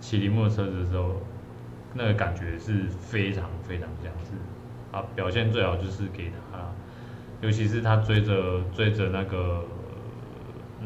[0.00, 1.16] 骑铃木的车子的时候，
[1.92, 4.32] 那个感觉是非常非常相似。
[4.90, 6.58] 啊，表现最好就是给他，
[7.40, 9.64] 尤其是他追着追着那个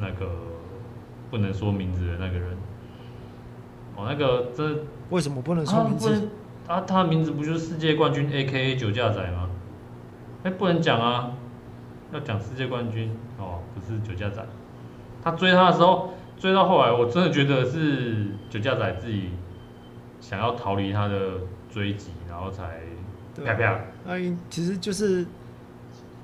[0.01, 0.31] 那个
[1.31, 2.57] 不能说名字的那个人，
[3.97, 4.79] 哦，那个这
[5.11, 6.15] 为什么不能说名字？
[6.15, 6.23] 啊
[6.69, 9.49] 啊，他的名字不就是世界冠军 A.K.A 酒驾仔吗？
[10.45, 11.33] 哎、欸，不能讲啊，
[12.13, 14.45] 要讲世界冠军哦，不是酒驾仔。
[15.25, 19.31] 他追他的时候，追到后来，我真的觉得是酒驾仔自己
[20.21, 22.81] 想要逃离他的追击，然后才
[23.45, 23.81] 啪啪。
[24.07, 25.27] 哎，其实就是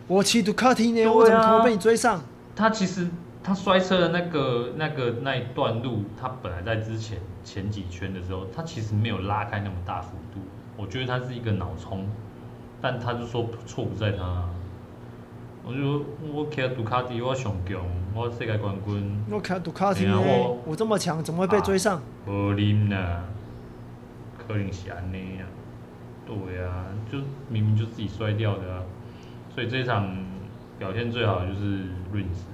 [0.07, 2.21] 我骑杜卡迪呢，我怎么可能被你追上？
[2.55, 3.09] 他其实
[3.45, 7.19] 他摔车的那个、那个那一段路，他本来在之前。
[7.45, 10.41] 前几圈的时候，他其实没有拉开那么大幅度，
[10.79, 12.09] 我觉得他是一个脑冲，
[12.81, 14.49] 但他就说错不在他。
[15.63, 16.03] 我就说
[16.33, 17.79] 我骑杜卡迪，我上强，
[18.15, 19.23] 我世界冠军。
[19.31, 22.01] 我骑杜卡迪，我我这么强，怎么会被追上？
[22.27, 23.25] 无能啦，
[24.39, 25.45] 可能是安尼啊。
[26.25, 27.19] 对啊，就
[27.51, 28.81] 明明就自己摔掉的啊，
[29.55, 30.17] 所以这一场
[30.79, 32.41] 表现最好的就是 Rins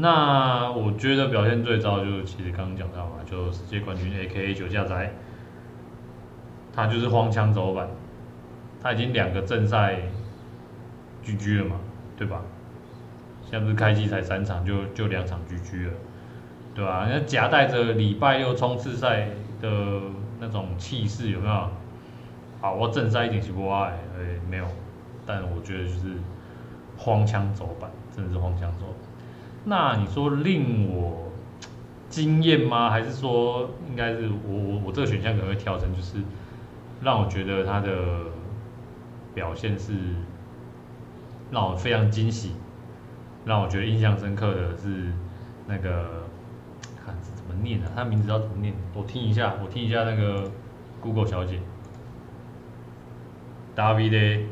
[0.00, 5.12] 那我觉得表现最糟就是其实刚刚讲到嘛，就世界冠军 AKA 九驾仔，
[6.72, 7.88] 他就是荒腔走板，
[8.80, 9.98] 他已经两个正赛
[11.24, 11.80] GG 了嘛，
[12.16, 12.42] 对吧？
[13.42, 15.92] 现在不是开机才三场就就两场 GG 了，
[16.76, 17.08] 对吧？
[17.10, 19.30] 那夹带着礼拜六冲刺赛
[19.60, 20.00] 的
[20.38, 21.68] 那种气势有没有？
[22.60, 24.66] 好，我正赛一点是不爱，哎，没有，
[25.26, 26.12] 但我觉得就是
[26.96, 29.07] 荒腔走板，真的是荒腔走板。
[29.68, 31.30] 那你说令我
[32.08, 32.90] 惊艳吗？
[32.90, 36.18] 还是说应该是我我我这个选项可能会调成就是
[37.02, 38.24] 让我觉得他的
[39.34, 39.92] 表现是
[41.50, 42.52] 让我非常惊喜。
[43.44, 45.10] 让我觉得印象深刻的是
[45.66, 46.24] 那个，
[47.02, 47.90] 看怎么念啊？
[47.94, 48.74] 他名字要怎么念？
[48.92, 50.50] 我听一下，我听一下那个
[51.00, 51.60] Google 小姐
[53.74, 54.42] ，David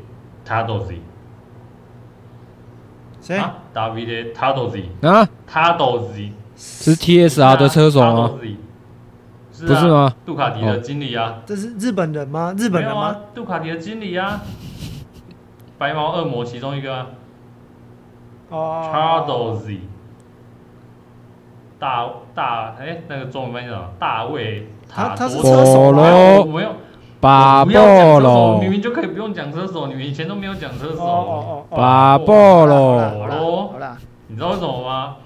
[0.43, 0.99] Tadozzi，
[3.27, 3.37] 谁？
[3.37, 8.31] 啊，Davide Tadozzi 啊，Tadozzi 是 TSR 的车手吗？
[9.51, 10.13] 是啊、不是吗？
[10.25, 12.53] 杜卡迪的经理啊，这是日本人吗？
[12.57, 13.07] 日本人吗？
[13.07, 14.41] 啊、杜卡迪的经理啊，
[15.77, 17.07] 白毛恶魔其中一个、啊。
[18.49, 19.79] 哦 Tardozzi
[21.79, 23.89] 大大哎、欸，那个中文翻译叫什么？
[23.99, 25.41] 大卫塔多斯。
[25.41, 26.73] 波罗，没有，
[27.27, 31.03] 巴波罗，明明就可以不用讲车手，你们以前都没有讲车手。
[31.03, 35.17] 哦哦巴波罗，好啦，你知道为什么吗？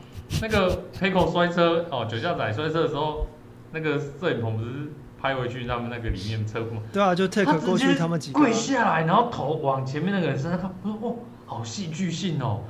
[0.42, 3.28] 那个 Pecco 摔车哦，酒驾仔摔车的时候，
[3.72, 6.82] 那个摄影棚不是拍回去他们那个里面车库吗？
[6.92, 12.62] 对啊，就 take 过去他们几个跪下来，然后头往前面那个人身上看，我说哇，好戏剧性哦。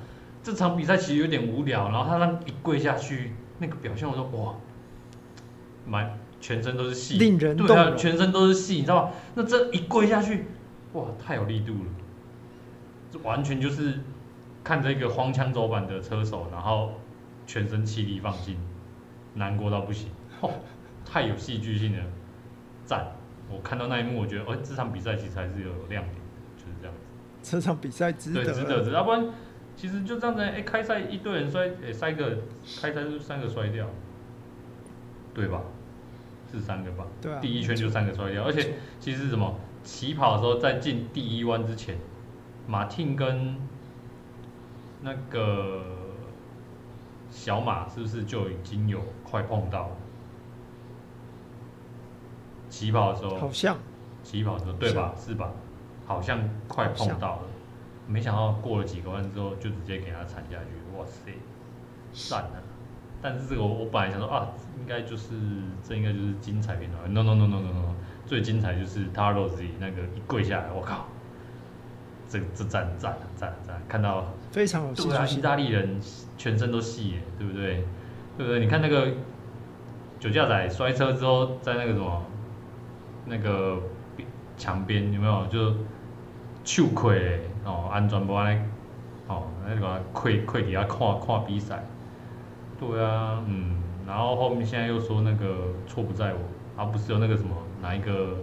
[0.43, 4.55] 这场比赛其实有点无聊，然后他那一跪下去，那个表现我说哇，
[5.85, 6.11] 满
[6.41, 9.11] 全身都是戏，令人动对啊，全身都是戏，你知道吗？
[9.35, 10.47] 那这一跪下去，
[10.93, 11.89] 哇，太有力度了，
[13.11, 13.99] 这完全就是
[14.63, 16.93] 看着一个荒腔走板的车手，然后
[17.45, 18.57] 全身气力放尽，
[19.35, 20.09] 难过到不行，
[20.41, 20.51] 哦，
[21.05, 22.03] 太有戏剧性了，
[22.83, 23.05] 赞！
[23.49, 26.15] 我看到那一幕，我觉得，哦，这场比赛其实还是有亮点，
[26.57, 27.01] 就是这样子。
[27.43, 29.29] 这场比赛值得，对，值得，值得，要不然。
[29.75, 32.37] 其实就这样子，哎，开赛一堆人摔，哎，三个，
[32.81, 33.87] 开赛就三个摔掉，
[35.33, 35.61] 对吧？
[36.51, 37.05] 是三个吧？
[37.21, 37.39] 对啊。
[37.41, 39.55] 第一圈就三个摔掉，而且其实什么？
[39.83, 41.97] 起跑的时候在进第一弯之前，
[42.67, 43.55] 马汀跟
[45.01, 45.83] 那个
[47.31, 49.95] 小马是不是就已经有快碰到了？
[52.69, 53.35] 起跑的时候。
[53.37, 53.77] 好像。
[54.23, 55.15] 起跑的时候，对吧？
[55.17, 55.51] 是吧？
[56.05, 57.41] 好像快碰到了。
[58.05, 61.31] 没想到过了几个弯之后，就直接给他铲下去，哇塞，
[62.13, 62.60] 散了。
[63.21, 64.47] 但是这个我我本来想说啊，
[64.79, 65.29] 应该就是
[65.83, 67.13] 这应该就是精彩片段。
[67.13, 71.05] No no no no no no，最精彩就是 Tardozzi 那个一跪下来，我靠，
[72.27, 75.39] 这这赞赞赞赞，看到非常有戏剧性。
[75.39, 75.99] 意大利人
[76.37, 77.83] 全身都细耶，对不对？
[78.37, 78.59] 对不对？
[78.59, 79.09] 你看那个
[80.19, 82.23] 酒驾仔摔车之后，在那个什么
[83.25, 83.77] 那个
[84.57, 85.75] 墙边有没有就
[86.63, 87.41] 羞愧？
[87.63, 88.61] 哦，安全无安尼，
[89.27, 91.85] 哦，那个跪跪底下看看比赛，
[92.81, 93.75] 对啊，嗯，
[94.07, 96.39] 然后后面现在又说那个错不在我，
[96.81, 98.37] 啊，不是有那个什么哪一个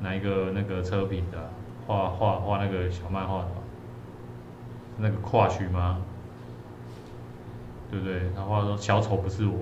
[0.00, 1.50] 哪一个那个车评的
[1.86, 3.48] 画画画那个小漫画的，
[4.96, 5.98] 那个跨区吗？
[7.90, 8.22] 对不对？
[8.34, 9.58] 他画说小丑不是我，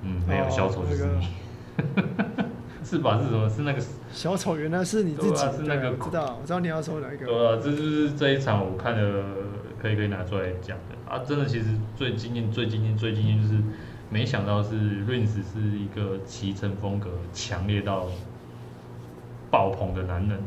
[0.00, 1.28] 嗯，没有，小丑就是你。
[2.82, 3.16] 是吧？
[3.18, 3.48] 是什么？
[3.48, 5.44] 是那个小丑，原来是你自己。
[5.44, 7.26] 啊、是那个，我知道，我知道你要说哪一个。
[7.26, 9.22] 对啊，这就是这一场我看的，
[9.82, 11.18] 可以可以拿出来讲的啊！
[11.26, 11.66] 真的，其实
[11.96, 13.60] 最惊艳、最惊艳、最惊艳就是，
[14.08, 18.06] 没想到是 Rins 是一个骑乘风格强烈到
[19.50, 20.38] 爆棚的男人，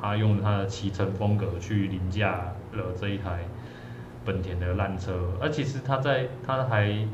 [0.00, 3.40] 他用他的骑乘风格去凌驾了这一台
[4.24, 7.06] 本田的烂车，而其实他在他还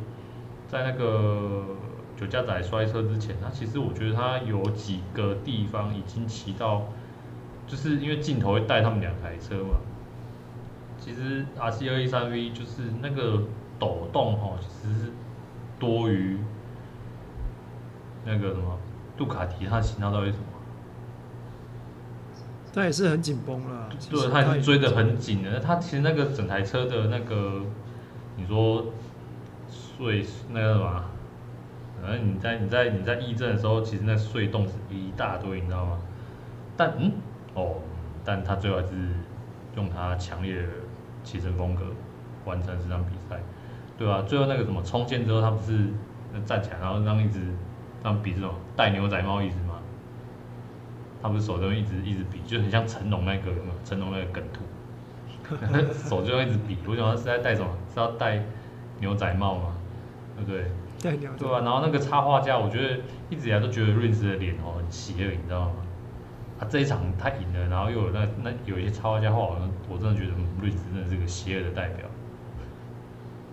[0.69, 1.65] 在那个。
[2.17, 6.83] 酒驾仔摔车之前，他其实我觉得他有几个地方已经骑到，
[7.67, 9.77] 就是因为镜头会带他们两台车嘛。
[11.01, 13.43] 其实 RC213V 就是那个
[13.79, 15.13] 抖动哈，其实是
[15.79, 16.39] 多于
[18.25, 18.79] 那个什么
[19.17, 20.45] 杜卡迪，它型号到底什么？
[22.73, 23.89] 它也是很紧绷了。
[24.11, 25.59] 对，它也是追得很紧的。
[25.59, 27.63] 它其实那个整台车的那个，
[28.37, 28.85] 你说
[29.69, 31.05] 碎那个什么？
[32.01, 35.99] 反正你在你在你在议政的时候，其实那碎洞是一大堆，你知道吗？
[36.77, 37.13] 但嗯
[37.55, 37.77] 哦，
[38.25, 38.93] 但他最后还是
[39.77, 40.69] 用他强烈的
[41.25, 41.83] 骑乘风格
[42.45, 43.41] 完成这场比赛，
[43.99, 44.23] 对吧、啊？
[44.27, 45.89] 最后那个什么冲线之后，他不是
[46.45, 47.41] 站起来，然后让一直
[48.03, 49.75] 让比这种戴牛仔帽一直吗？
[51.23, 53.75] 他不是手都一直一直比，就很像成龙那个有没有？
[53.85, 54.65] 成龙那个梗图，
[56.09, 57.69] 手就一直比，我想他是在戴什么？
[57.93, 58.43] 是要戴
[59.01, 59.75] 牛仔帽吗？
[60.37, 60.71] 对不对？
[61.03, 61.37] 戴牛仔。
[61.39, 65.73] 对啊，然后那个插画家，我觉得一直以来都觉得 Reigns 的脸哦很邪恶，你知道吗？
[66.61, 69.57] 啊，这一场他赢了，然后又有那那有一些插画家画，我
[69.89, 70.33] 我真的觉得
[70.63, 72.07] Reigns 真的是个邪恶的代表，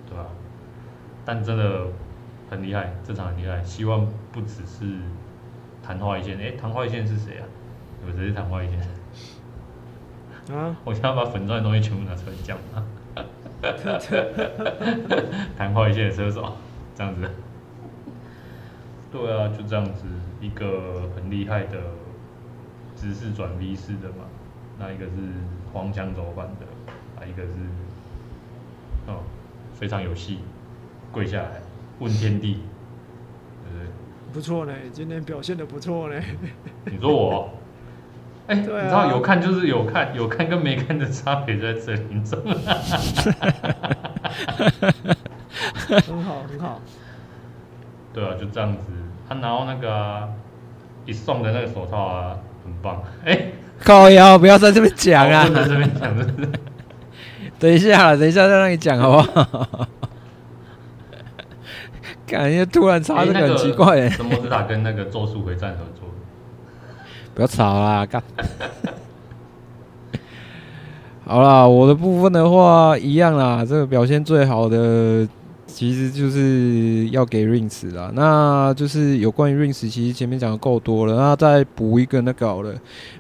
[0.10, 0.26] 对吧？
[1.24, 1.88] 但真的
[2.50, 5.00] 很厉害，这场很厉害，希望不只是
[5.82, 6.38] 昙花一现。
[6.38, 7.48] 哎，昙花一现是谁啊？
[8.06, 8.80] 有谁是昙花一现？
[10.56, 10.76] 啊！
[10.86, 12.84] 我想要把粉钻的东西全部拿出来讲啊！
[15.58, 16.54] 昙花一现的车手，
[16.94, 17.30] 这样子。
[19.12, 20.04] 对啊，就这样子，
[20.42, 21.78] 一个很厉害的
[23.00, 24.26] 直式转 V 式的嘛，
[24.80, 25.12] 那一个是
[25.72, 26.66] 黄腔走板的，
[27.16, 27.50] 啊，一个是
[29.08, 29.22] 哦，
[29.76, 30.40] 非常有戏，
[31.12, 31.62] 跪下来
[32.00, 32.54] 问天地，
[33.64, 33.88] 对不对？
[34.34, 36.20] 不错呢，今天表现的不错呢。
[36.86, 37.50] 你说我？
[38.48, 42.56] 哎、欸，啊、你知道有看就是有看，有看跟没看的差别在这里，你知道吗？
[46.06, 46.82] 很好，很好。
[48.14, 48.80] 对啊，就这样子。
[49.28, 50.30] 他拿到那个、啊、
[51.06, 53.02] 一送的那个手套啊，很棒。
[53.24, 53.54] 哎、欸，
[53.84, 55.48] 靠腰，不要在这边讲啊！
[55.48, 56.50] 在这边讲，是不是？
[57.58, 59.88] 等一下，等一下再让你讲好不好？
[62.28, 64.10] 感觉突然插这个很奇怪哎。
[64.10, 66.10] 神魔之塔跟那个咒术回战合作。
[67.34, 68.22] 不要吵啦，干！
[71.26, 73.66] 好啦，我的部分的话一样啦。
[73.68, 75.28] 这个表现最好的，
[75.78, 78.12] 其实就是要给 Reigns 啦。
[78.16, 81.16] 那就是有关于 Reigns，其实前面讲的够多了。
[81.16, 82.74] 那再补一个那个好了，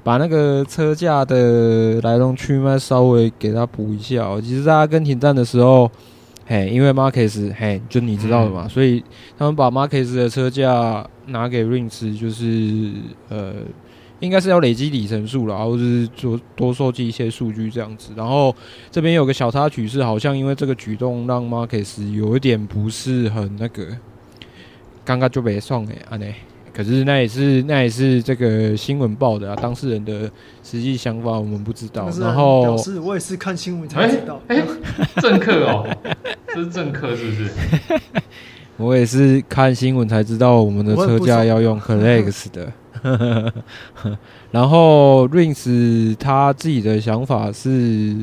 [0.03, 4.41] 把那个车架的来龙去脉稍微给他补一下喔。
[4.41, 5.91] 其实，在阿根廷站的时候，
[6.47, 9.03] 嘿，因为 Marquez，嘿，就你知道的嘛，嗯、所以
[9.37, 12.91] 他们把 Marquez 的车架拿给 Reigns，就是
[13.29, 13.53] 呃。
[14.19, 18.13] 应该是要累积里程数了，或者是做多收集一些数据这样子。
[18.15, 18.55] 然后
[18.91, 23.85] 这边有个小插曲是，好像因为这个举动让马克斯有一点不是很那个，
[25.05, 26.33] 刚刚就没送诶，安内。
[26.73, 30.29] 可是那也是那也是这个新闻报的啊，当事人的
[30.63, 32.07] 实际想法我们不知道。
[32.19, 34.39] 然后表示我也是看新闻才知道。
[34.47, 35.87] 哎、欸欸，政客哦，
[36.53, 37.49] 这是政客是不是？
[38.77, 42.71] 我也是看新闻才知道我们的车架要用 Clex 的。
[44.51, 48.15] 然后 Reigns 他自己的想法是，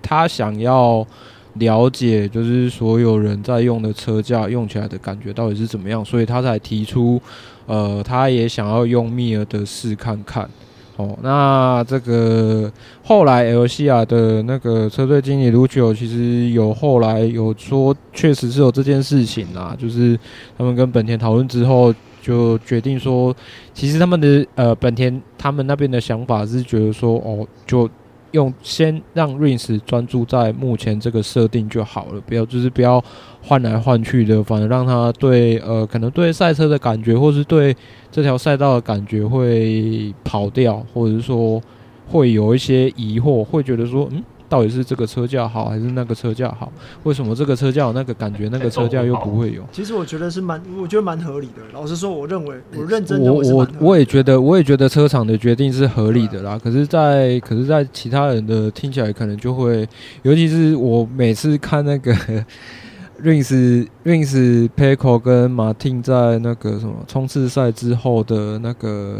[0.00, 1.06] 他想要
[1.54, 7.20] 了解，就是所有人在用的车架用起来的感觉到底是怎么样，所以他才提出，
[7.66, 10.48] 呃，他也想要用密尔的试看看。
[10.96, 12.70] 哦，那这个
[13.02, 20.18] 后来 LCR 的那个车队经理 Lucio 其实有后来有说，确实是有这件事情啦，就是
[20.56, 21.92] 他们跟本田讨论之后。
[22.24, 23.36] 就决定说，
[23.74, 27.86] 其实他们的呃本田他们那边的想法是觉得说，哦，就
[28.30, 33.04] 用先让 Reigns 专注在目前这个设定就好了，不要就是不要
[33.42, 37.76] 换来换去的，反而让他对呃可能对赛车的感觉，或是对
[38.10, 41.60] 这条赛道的感觉会跑掉，或者是说
[42.08, 44.24] 会有一些疑惑，会觉得说，嗯。
[44.54, 46.72] 到底是这个车架好还是那个车架好？
[47.02, 49.64] 为什么这个车架有那个感觉，那个车架又不会有？
[49.72, 51.62] 其实我觉得是蛮，我觉得蛮合理的。
[51.72, 56.56] 老实说，我认为我认真我我我也觉得，我也觉得车厂的决定是合理的啦。
[56.62, 59.84] 可是在，在可是，在其他人的听起来可能就会，
[60.22, 62.14] 尤其是我每次看那个
[63.24, 69.16] Rins Rins Pecco 跟 Martin 在那个什么冲刺赛之后的那个，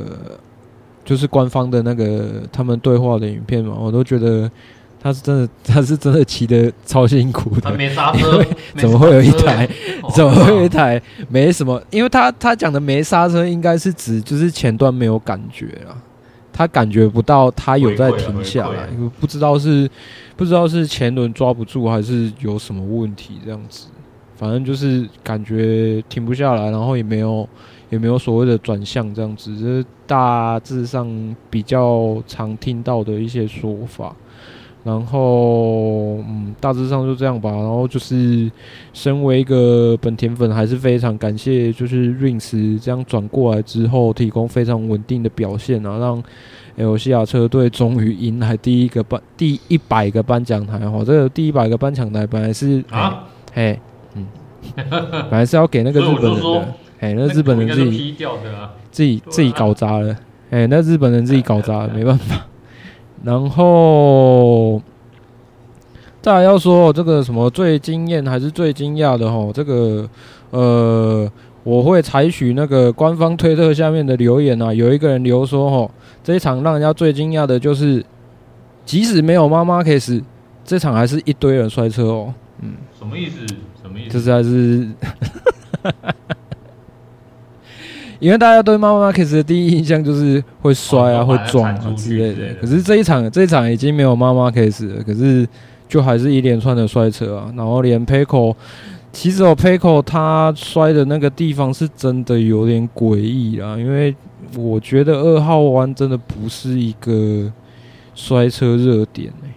[1.05, 4.49] 就是官方的那个他们对话的影片嘛，我都觉得。
[5.05, 7.61] 他是真的，他是真的骑的超辛苦的。
[7.61, 8.43] 他没刹车，
[8.75, 9.69] 怎么会有一台？
[10.15, 10.99] 怎么会有一台？
[11.29, 15.93] 没什么，因为他他讲的没刹车，应该是指就是前段没有感觉啊，
[16.51, 18.89] 他感觉不到他有在停下来，
[19.21, 19.87] 不知道是
[20.37, 23.89] 不知道是前轮抓不住还是有什么问题这样子，
[24.37, 27.47] 反正就是感觉停不下来，然后也没有
[27.91, 34.17] 也没有所谓的转向这样子，这是大致上比较常听到的一些说法。
[34.85, 37.51] 然后，嗯，大致上就这样吧。
[37.51, 38.51] 然后就是，
[38.93, 46.23] 身为一个本田粉，还是非常感谢，就是 Rins 这样转过来之后，提供非常稳定的表现啊，让
[46.77, 50.79] L 西亚车队终于迎来第一个颁第一百个颁奖台。
[50.79, 53.25] 哈，这个第一百个颁奖台本来是啊，
[53.55, 53.81] 嘿，
[54.15, 54.27] 嗯，
[54.77, 56.69] 本来是要给那个日本人的，
[57.01, 58.15] 哎，那日本人自己
[58.91, 60.15] 自己自己搞砸了，
[60.51, 62.45] 哎，那日本人自己搞砸了，没办法。
[63.25, 64.83] 然后，
[66.21, 70.07] 再来要说这个什么最惊艳还是最惊讶的吼，这个
[70.51, 71.27] 呃，
[71.63, 75.91] 我会采取那个官方推特下面的留言啊，有一个人留说吼，
[76.23, 78.05] 这一场让人家最惊讶的就是，
[78.85, 80.23] 即使没有妈妈 case，
[80.63, 82.35] 这场还是一堆人摔车哦。
[82.61, 83.39] 嗯，什么意思？
[83.83, 84.13] 什么意思？
[84.13, 84.89] 这是还是，
[88.19, 92.55] 因为大家对 Marc Marquez 的第一印象就是会摔啊、会撞啊之类的。
[92.61, 95.03] 可是这一场，这一场已经没有 Marc Marquez 了。
[95.03, 95.47] 可是
[95.89, 98.55] 就还是一连串的摔车啊，然后连 Pecco，
[99.13, 104.15] 其实哦 Pecco 他摔的那个地方是真的有点诡异啦，因为
[104.57, 107.53] 我觉得二号弯真的不是一个
[108.15, 109.54] 摔车热点欸。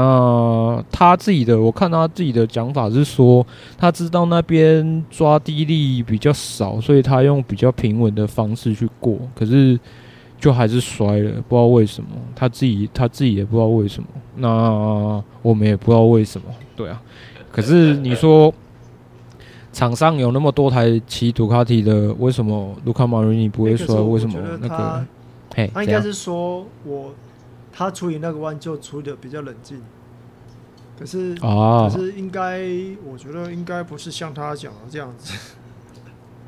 [0.00, 3.46] 那他自己的，我看他自己的讲法是说，
[3.76, 9.78] 他知道那边抓地力比较少，所以他用比较平稳的方式去过，可是
[10.38, 17.02] 就还是摔了，不知道为什么，他自己他自己也不知道为什么，那我们也不知道为什么，对啊，
[17.52, 18.50] 可是你说
[19.70, 23.94] 场上有那么多台骑杜卡迪的，为什么卢卡马瑞尼不会摔？
[24.00, 25.06] 为什么那个？
[25.54, 27.12] 嘿，他应该是说我。
[27.80, 29.80] 他处理那个弯就处理的比较冷静，
[30.98, 32.60] 可是啊，可是应该，
[33.10, 35.32] 我觉得应该不是像他讲的这样子。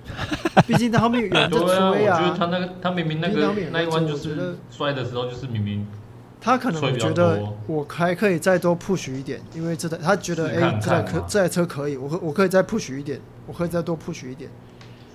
[0.68, 2.18] 毕竟他后面有人在吹啊。
[2.18, 5.86] 我觉得他那个，他明明那个那一弯就是摔的时候，就是明明
[6.38, 14.50] 他可能觉得我还可以再多 push 一点，因为这台他觉得哎、欸，这台可这台车可以，我可我可以再 push 一点，我可以再多 push 一点。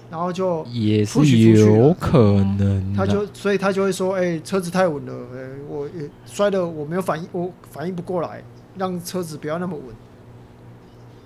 [0.10, 2.18] 然后就也是有可
[2.58, 8.42] 能，他就所以他就会说：“哎、欸，车子太稳了，哎、欸，我也摔的我没有反应，我反应不过来，
[8.78, 9.86] 让车子不要那么稳，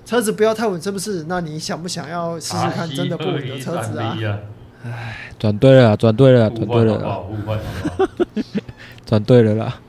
[0.04, 1.26] 车子不要太稳，是不是？
[1.28, 4.18] 那你想不想要试试看真的不稳的车子啊？”
[4.84, 7.24] 哎，转对了，转对了，转对了，
[9.06, 9.80] 转对了啦。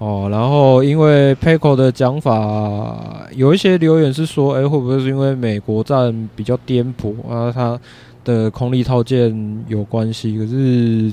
[0.00, 7.78] 哦，然后因为 PECO 的讲法，有一些留言是说，哎，会不会是因为美国站比较颠簸啊，它
[8.24, 10.38] 的空力套件有关系？
[10.38, 11.12] 可是，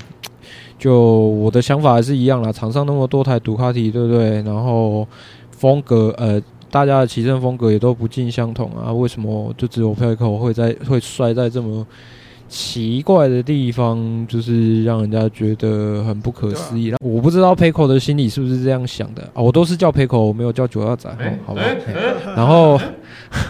[0.78, 4.40] 就我的想法还是一样啦，场上那么多台杜卡迪，对不对？
[4.40, 5.06] 然后
[5.50, 11.86] 风格，呃，大家的骑乘风格也都不尽相同啊，为什么就只有 PECO 会在会摔在这么？
[12.48, 16.94] 奇怪的地方就是让人家觉得很不可思议。
[17.00, 19.42] 我不知道 Pecco 的心里是不是这样想的啊？
[19.42, 21.60] 我都是叫 Pecco，我没有叫九二仔，欸、好吧？
[21.60, 22.80] 欸欸、然后，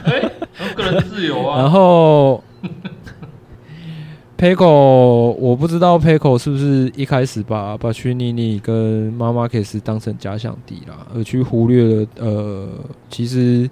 [0.04, 0.30] 欸、
[0.74, 1.58] 个人自由啊。
[1.62, 2.42] 然后
[4.36, 12.68] ，Pecco，我不知道 Pecco 是不是一开始把把 Bagnini 跟 Marc Marquez 当成假想敌啦，而去忽略了呃，
[13.08, 13.70] 其实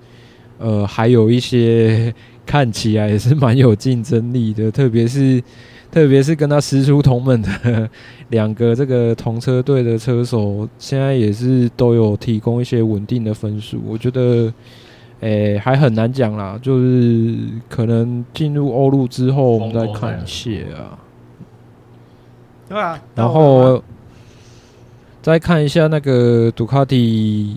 [0.59, 2.15] 呃还有一些。
[2.47, 5.43] 看起来也是蛮有竞争力的，特别是
[5.91, 7.91] 特别是跟他师出同门的
[8.29, 13.81] 两个这个同车队的车手，现在也是都有提供一些稳定的分数。
[13.87, 14.53] 我觉得，
[15.21, 17.37] 诶、欸，还很难讲啦，就是
[17.69, 20.99] 可能进入欧陆之后，我们再看一些啊。
[22.69, 23.83] 对啊，然后
[25.23, 27.57] 再看一下那个杜卡迪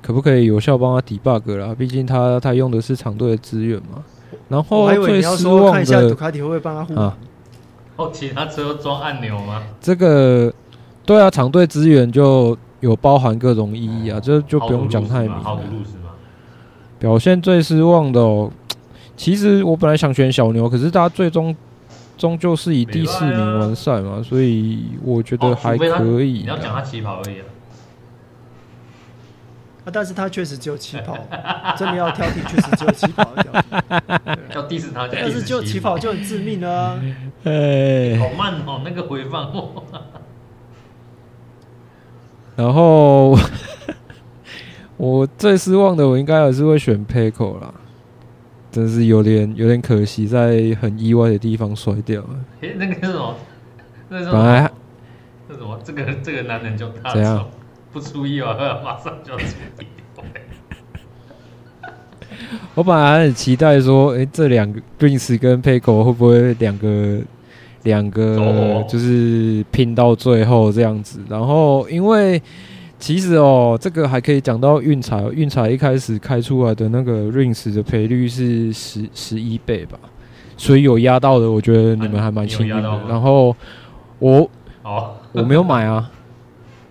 [0.00, 1.74] 可不可以有效帮他 debug 啦？
[1.76, 4.02] 毕竟他他用的是厂队的资源嘛。
[4.48, 7.16] 然后最失望的，看一下杜卡迪会不会帮他护啊？
[7.96, 9.62] 哦，其他车装按钮吗？
[9.80, 10.52] 这个
[11.04, 15.30] 对啊，厂队资源就有包含各种意义啊，这就不用讲太明。
[15.30, 16.10] 好的路是吗？
[16.98, 18.50] 表现最失望的哦，
[19.16, 21.54] 其实我本来想选小牛，可是他最终
[22.16, 26.40] 终究是以第四名完赛嘛，所以我觉得还可以。
[26.40, 27.44] 你要讲他起跑而已啊。
[29.86, 31.16] 啊、但是他确实只有起跑，
[31.78, 33.42] 真的要挑剔，确实只有起跑的
[34.50, 34.56] 挑剔。
[34.56, 37.00] 要 diss 他，但是就起跑就很致命啊！
[37.44, 39.52] 哎，好慢哦，那个回放。
[42.56, 43.38] 然后
[44.96, 47.72] 我最失望的，我应该还是会选 Pecco 啦，
[48.72, 52.30] 真是有点有点可惜，在很意外的地方摔掉了。
[52.62, 53.36] 哎，那个是什么？
[54.08, 54.32] 那什么？
[54.32, 54.68] 本来
[55.48, 55.78] 那什么？
[55.84, 57.48] 这个这个男人叫大怎样？
[57.96, 58.48] 不出意外，
[58.84, 59.54] 马上就要出。
[62.74, 67.20] 我本来很期待说，哎、欸，这两个 Rins 跟 Pecco 会不会两个
[67.84, 71.20] 两个就是拼到最后这样子？
[71.26, 72.42] 然后因为
[72.98, 79.98] 其实哦，这个还可以讲到运彩，运彩一开始开出来的那个 Rings 的赔率是十十一倍吧，
[80.58, 83.00] 所以有压到的，我觉得你们还蛮幸运的。
[83.08, 83.56] 然后
[84.18, 84.50] 我
[84.82, 86.10] 哦 我没有买啊。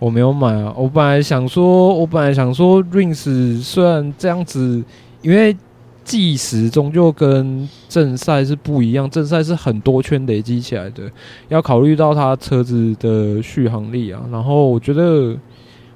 [0.05, 0.71] 我没有买啊！
[0.77, 4.83] 我本来想说，我本来想说，Rins 虽然这样子，
[5.23, 5.57] 因为
[6.03, 11.11] 计时终究跟正赛是不一样，正赛是很多圈累积起来的，
[11.47, 14.21] 要考虑到他车子的续航力啊。
[14.31, 15.35] 然后我觉得，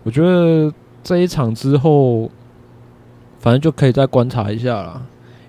[0.02, 2.32] 我觉得这一场之后，
[3.38, 5.00] 反正就可以再观察一下啦。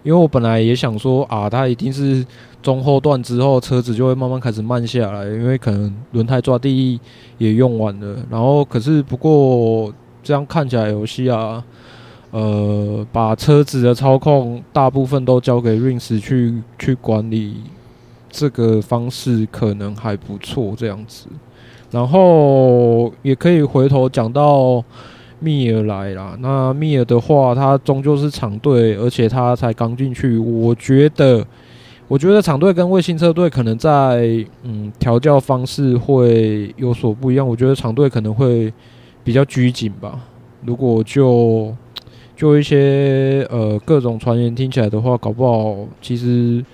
[0.02, 2.26] 因为我本来也想说啊，他一定是。
[2.62, 7.00] 中后段之后，车子就会慢慢开始慢下来，因为可能轮胎抓地
[7.38, 8.18] 也用完了。
[8.28, 9.90] 然后，可是不过
[10.22, 11.64] 这样看起来游戏啊，
[12.30, 17.56] 呃，把车子的操控大部分都交给 Rins 去去管理，
[18.28, 21.28] 这个方式可能还不错，这样子。
[21.90, 24.84] 然后也可以回头讲到
[25.38, 26.36] 密尔来啦。
[26.40, 31.46] 那密尔的话，他终究是厂队，而且他才刚进去，我觉得。
[32.10, 37.46] 我觉得厂队跟卫星车队可能在嗯调教方式会有所不一样。
[37.46, 38.72] 我觉得厂队可能会
[39.22, 40.20] 比较拘谨吧。
[40.66, 41.72] 如果就
[42.34, 46.64] 就一些呃各种传言听起来的话，搞不好其实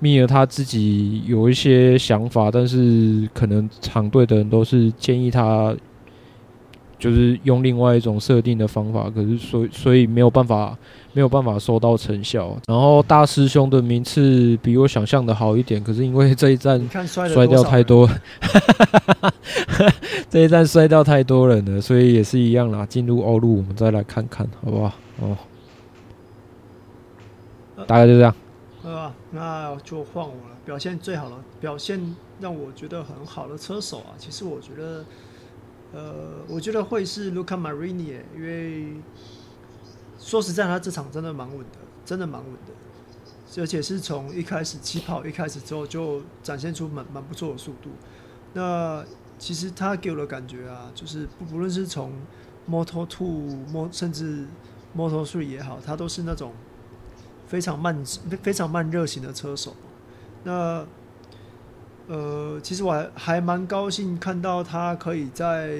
[0.00, 5.74] 密尔他自己有一些想法，但是可能厂队的人都是建议他
[6.98, 10.76] 就是用另外一种设定的方法，可是所以所以没有办法。
[11.14, 18.08] 没有办法收到成效，然后大师兄的名次比我想象的好一点，可是因为这一站摔掉太多，
[20.30, 22.86] 这一站摔掉太多人了，所以也是一样啦。
[22.86, 24.92] 进入欧陆，我们再来看看，好不好？
[25.20, 25.36] 哦，
[27.84, 28.32] 大概就这样。
[28.84, 30.56] 呃，那就换我了。
[30.64, 35.04] 表现最好的，表现让我觉得很好的车手啊，其实我觉得，
[35.92, 38.94] 呃，我觉得会是 Luca Marini，因为。
[40.20, 47.90] 说实在，他这场真的蛮稳的，真的蛮稳的，而且是从一开始起跑一开始之后就展现出蛮蛮不错的速度。
[48.52, 49.02] 那
[49.38, 52.12] 其实他给我的感觉啊，就是不不论是从
[52.68, 54.44] Moto Two、Mo 甚至
[54.94, 56.52] Moto Three 也好，他都是那种
[57.46, 58.04] 非常慢、
[58.42, 59.76] 非常慢热型的车手。
[60.42, 60.84] 那
[62.08, 65.78] 呃，其实我还还蛮高兴看到他可以在。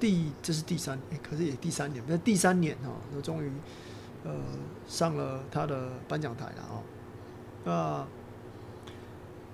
[0.00, 3.48] 第这是第三，可是也第三年，那第三年哈，那终于
[4.24, 4.32] 呃
[4.84, 6.82] 上了他的颁奖台了哦。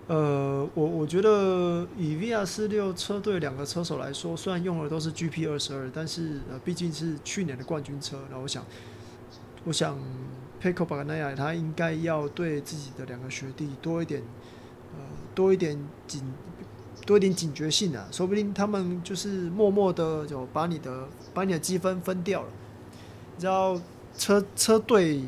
[0.09, 8.65] 那呃，我我觉得以 VR 四六车队两个车手来说，虽然用的都是 GP 二十二，但是呃毕竟是去年的冠军车，那我想，
[9.65, 9.99] 我想
[10.63, 14.23] Pecco Bagnaia 他应该要对自己的两个学弟多一点
[15.39, 15.79] 多一点
[16.09, 16.21] 警。
[17.07, 22.49] 多一点警觉性啊，说不定他们就是默默的就把你的把你的积分分掉了。
[23.35, 23.81] 你知道
[24.15, 25.23] 车车队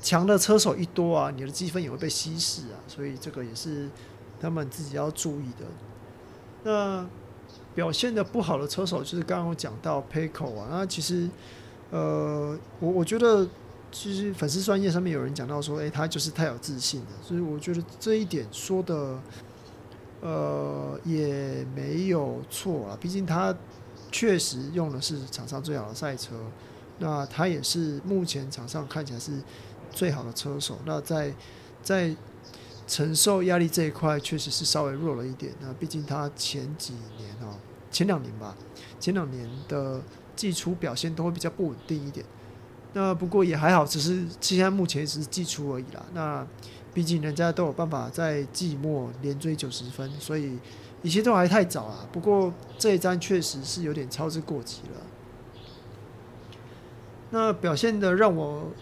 [0.00, 3.90] 强的车手一多啊，你的积分也会被稀释啊，所以这个也是
[4.40, 5.66] 他们自己要注意的。
[6.62, 7.04] 那
[7.74, 11.28] 表现的不好的车手就是刚刚我讲到 Pecco 啊，那其实
[11.90, 13.44] 呃，我我觉得
[13.90, 19.18] 其实粉丝专业上面有人讲到说，诶、欸，他就是太有自信了，所以我觉得这一点说的。
[20.20, 23.54] 呃，也没有错啊，毕竟他
[24.10, 26.34] 确实用的是场上最好的赛车，
[26.98, 29.30] 那他也是目前场上看起来是
[29.92, 30.76] 最好的车手。
[30.84, 31.32] 那在
[31.84, 32.16] 在
[32.88, 35.52] 承受压力这一块，确实是稍微弱了一点。
[35.60, 37.54] 那毕竟他前几年哦，
[37.92, 38.56] 前两年吧，
[38.98, 40.02] 前两年的
[40.34, 42.26] 季初表现都会比较不稳定一点。
[42.94, 46.04] 那不过也还好，只是现在目前只是季初而已啦。
[46.14, 46.46] 那
[46.94, 50.58] 毕竟人家都有办法在季末连追九十分，所以
[51.02, 52.08] 一切都还太早啊。
[52.10, 55.06] 不过这一站确实是有点操之过急了。
[57.30, 58.72] 那表现的让我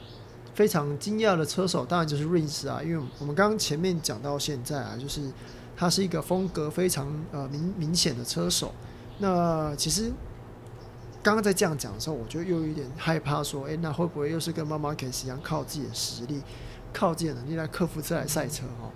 [0.54, 5.30] 非常惊讶的车手，当然就是 Rins 啊，因为我们刚刚前面讲到现在啊，就是
[5.76, 8.72] 他是一个风格非常呃明明显的车手。
[9.18, 10.12] 那其实
[11.26, 16.40] 刚刚在这样讲的时候，我就又有一点害怕，说，诶、那会不会又是跟 Marc Marquez 一样靠自己的实力？
[16.92, 18.88] 靠自己的能力来克服这台赛车哈，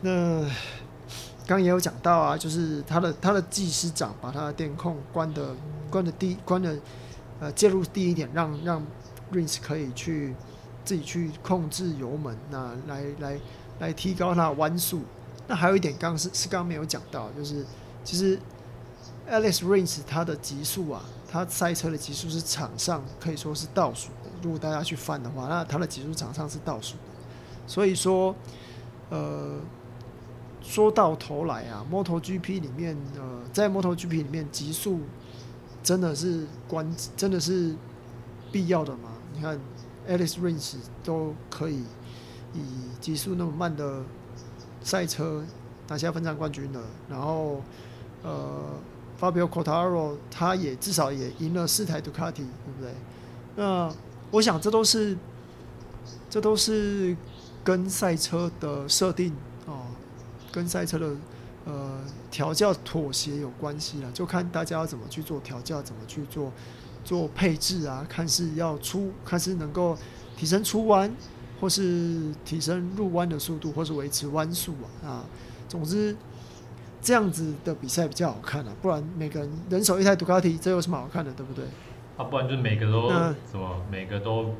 [0.00, 0.42] 那
[1.46, 5.54] 刚也有讲到啊，就是他的他的技师长把他的电控关的
[5.90, 6.74] 关的低关的
[7.40, 8.82] 呃介入低一点，让让
[9.30, 10.34] Rins 可以去
[10.82, 13.38] 自己去控制油门，那来来
[13.80, 15.02] 来提高他的弯速。
[15.46, 17.64] 那还有一点，刚刚是是刚刚没有讲到，就是
[18.02, 18.36] 其实
[19.28, 24.30] Alex Rins 他的极速啊，他赛车的极速是场上可以说是倒数的。
[24.42, 27.00] 如果大家去翻的话，那他的极速场上是倒数的，
[27.66, 28.34] 所以说，
[29.10, 29.58] 呃，
[30.62, 35.00] 说到头来啊，MotoGP 里面，呃，在 MotoGP 里面，极速
[35.82, 37.74] 真的是关，真的是
[38.52, 39.10] 必要的吗？
[39.34, 39.58] 你看
[40.08, 41.82] ，Alex Rins 都可以
[42.54, 42.62] 以
[43.00, 44.02] 极速那么慢的
[44.82, 45.44] 赛车
[45.88, 47.60] 拿下分站冠军了，然后，
[48.22, 48.64] 呃
[49.20, 52.94] ，Fabio Quartararo 他也至少也赢了四台杜卡迪，对不对？
[53.56, 53.92] 那
[54.30, 55.16] 我想这都是，
[56.28, 57.16] 这都是
[57.64, 59.32] 跟赛车的设定
[59.66, 59.86] 哦，
[60.52, 61.10] 跟赛车的
[61.64, 62.00] 呃
[62.30, 64.12] 调教妥协有关系了。
[64.12, 66.52] 就看大家要怎么去做调教，怎么去做
[67.04, 68.04] 做配置啊？
[68.08, 69.96] 看是要出，看是能够
[70.36, 71.14] 提升出弯，
[71.60, 75.08] 或是提升入弯的速度，或是维持弯速啊。
[75.08, 75.24] 啊，
[75.68, 76.16] 总之，
[77.06, 81.64] 这样子的比赛比较好看啊，不然每个人人手一台杜卡迪，这有什么好看的，对不对？
[82.16, 84.52] 啊，不然就每个都什么，每个都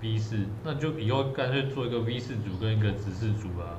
[0.00, 3.76] V 四，那就以后干脆做一个 V 四组跟一个直四组啊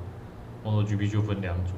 [0.63, 1.73] ，MotoGP 就分两组。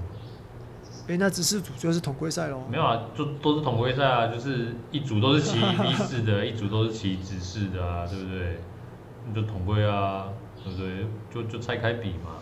[1.07, 2.63] 哎、欸，那直四组就是统规赛喽？
[2.69, 8.59] 没有啊，就都是统规赛啊，就是一组都是骑 V 四的， 一组都是骑直四的啊，对不对？
[9.25, 10.27] 你就统规啊，
[10.61, 11.07] 对不对？
[11.33, 12.35] 就就拆开比嘛。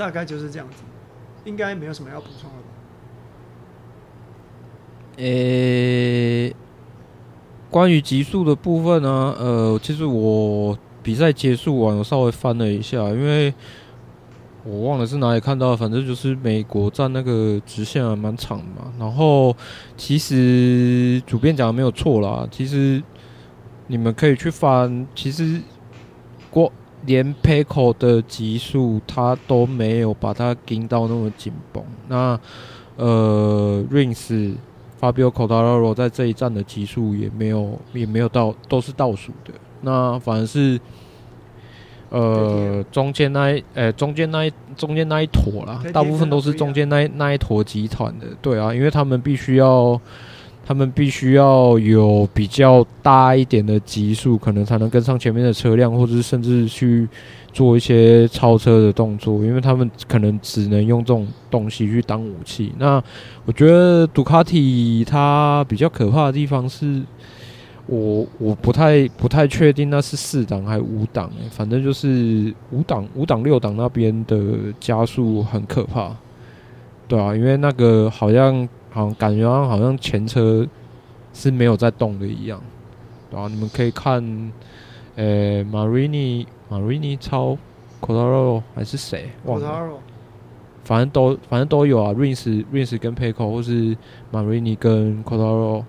[0.00, 0.76] 大概就是这样子，
[1.44, 2.64] 应该没有什么要补充的吧？
[5.18, 6.56] 诶、
[7.68, 13.52] 关于极速的部分呢，呃，其实我比赛结束完，我稍微翻了一下，因为
[14.64, 18.90] 我忘了是哪里看到，反正就是美国站那个直线还蛮长嘛。
[18.98, 19.54] 然后
[19.98, 23.02] 其实主编讲的没有错啦，其实
[23.86, 25.60] 你们可以去翻，其实
[26.50, 26.72] 过。
[27.06, 31.82] 连 Pecco 的级数，他都没有把它盯到那么紧绷。
[32.08, 32.38] 那
[32.96, 34.54] 呃，Rings、
[35.00, 39.52] Fabio Quartararo 在这一站的级数也没有，也没有到，都是倒数的。
[39.82, 40.78] 那反而是
[42.10, 48.26] 呃，中间那一，呃、欸，中间那一，中间那一坨啦，大部分都是中间那一那一坨集团的。
[48.42, 50.00] 对啊，因为他们必须要。
[50.70, 57.08] 他们必须要有比较大一点的极速，可能才能跟上前面的车辆，或者是甚至去
[57.52, 62.72] 做一些超车的动作，因为他们可能只能用这种东西去当武器。
[62.78, 63.02] 那
[63.46, 67.02] 我觉得杜卡迪它比较可怕的地方是，
[67.86, 74.38] 我我不太不太确定那是四档还是五档，反正就是五档五档六档那边的
[74.78, 76.14] 加速很可怕，
[77.08, 78.68] 对啊，因为那个好像。
[78.92, 80.66] 好，感觉好像前车
[81.32, 82.60] 是没有在动的一样，
[83.30, 83.46] 对吧？
[83.48, 84.20] 你们可以看，
[85.14, 87.56] 呃、欸、，Marini Marini 超
[88.00, 89.30] Quartararo 还是谁？
[89.44, 89.92] 忘了，
[90.82, 93.96] 反正都反正都有啊，Rins Rins 跟 Pecco 或是
[94.32, 95.84] Marini 跟 Quartararo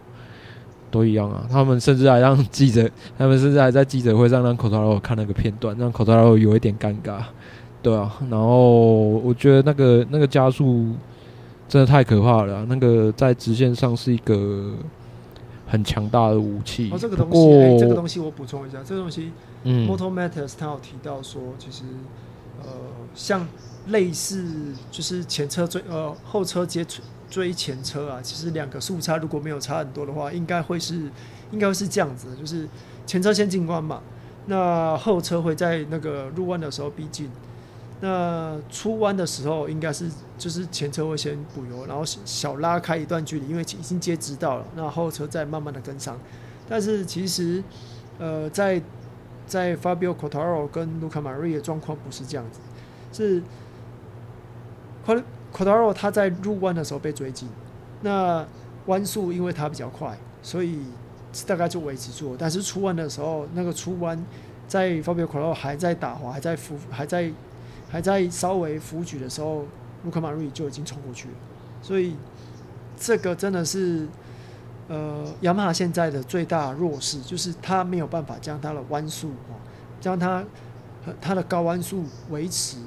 [0.92, 1.48] 都一样啊。
[1.50, 2.88] 他们甚至还让记者，
[3.18, 7.24] 他们甚至还在记者会上让 Quartararo 看那个片段，让 Quartararo 有一点尴尬，
[7.82, 8.16] 对啊。
[8.30, 10.94] 然后我觉得那个那个加速。
[11.72, 14.74] 真的太可怕了啊，那个在直线上是一个
[15.66, 16.90] 很强大的武器。
[16.92, 19.32] 哦，这个东西，欸，这个东西我补充一下，这个东西，
[19.64, 21.84] 嗯，Moto Matters 他有提到说，其实，
[22.62, 22.68] 呃，
[23.16, 23.48] 像
[23.88, 24.46] 类似
[24.92, 26.86] 就是前车追呃后车接
[27.30, 31.10] 追前车啊，其实两个速差如果没有差很多的话，应该会是
[31.54, 32.68] 应该会是这样子，就是
[33.06, 34.02] 前车先进弯嘛，
[34.48, 37.30] 那后车会在那个入弯的时候逼近。
[38.04, 46.20] 那出弯的时候，应该是就是前车会先补油，然后小拉开一段距离，因为已经接直道了，那后车再慢慢的跟上。
[46.68, 47.64] 但是其实，
[48.18, 48.82] 呃，在
[49.46, 52.60] 在 Fabio Quartararo 跟 Luca m a r i 的状况不是这样子，
[53.14, 53.44] 是
[55.54, 57.48] Quartararo 他在入弯的时候被追进，
[58.02, 58.44] 那
[58.88, 60.80] 弯速因为他比较快，所以
[61.46, 62.38] 大概就维持住了。
[62.40, 64.20] 但是出弯的时候，那个出弯
[64.68, 67.32] 在 Fabio Quartararo 还在打滑，还在浮，还在。
[67.92, 69.66] 还在稍微扶举的时候，
[70.06, 71.34] 卢卡马瑞就已经冲过去了，
[71.82, 72.16] 所以
[72.98, 74.08] 这个真的是
[74.88, 79.60] 呃，雅马哈现在的最大弱势，就是它没有办法将它的弯速哦，
[80.00, 80.44] 将它
[81.20, 82.78] 它的高弯速维持，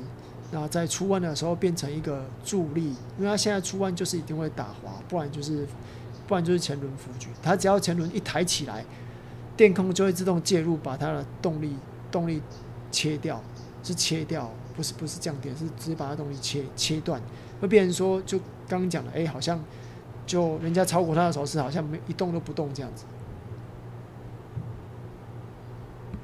[0.50, 5.66] 然后在出弯的时候变成一个助力，因为它现在出弯就是一定会打滑，不然就是
[6.26, 8.84] 不然就是前轮扶举，它只要前轮一抬起来，
[9.56, 11.76] 电控就会自动介入，把它的动力
[12.10, 12.40] 动力
[12.90, 13.42] 切掉，
[13.82, 14.50] 是切掉。
[14.76, 17.20] 不是不是降点，是直接把它东西切切断，
[17.60, 19.58] 会变成说，就刚刚讲的，哎、欸，好像
[20.26, 23.04] 就人家超过他的时候是好像没一动都不动这样子。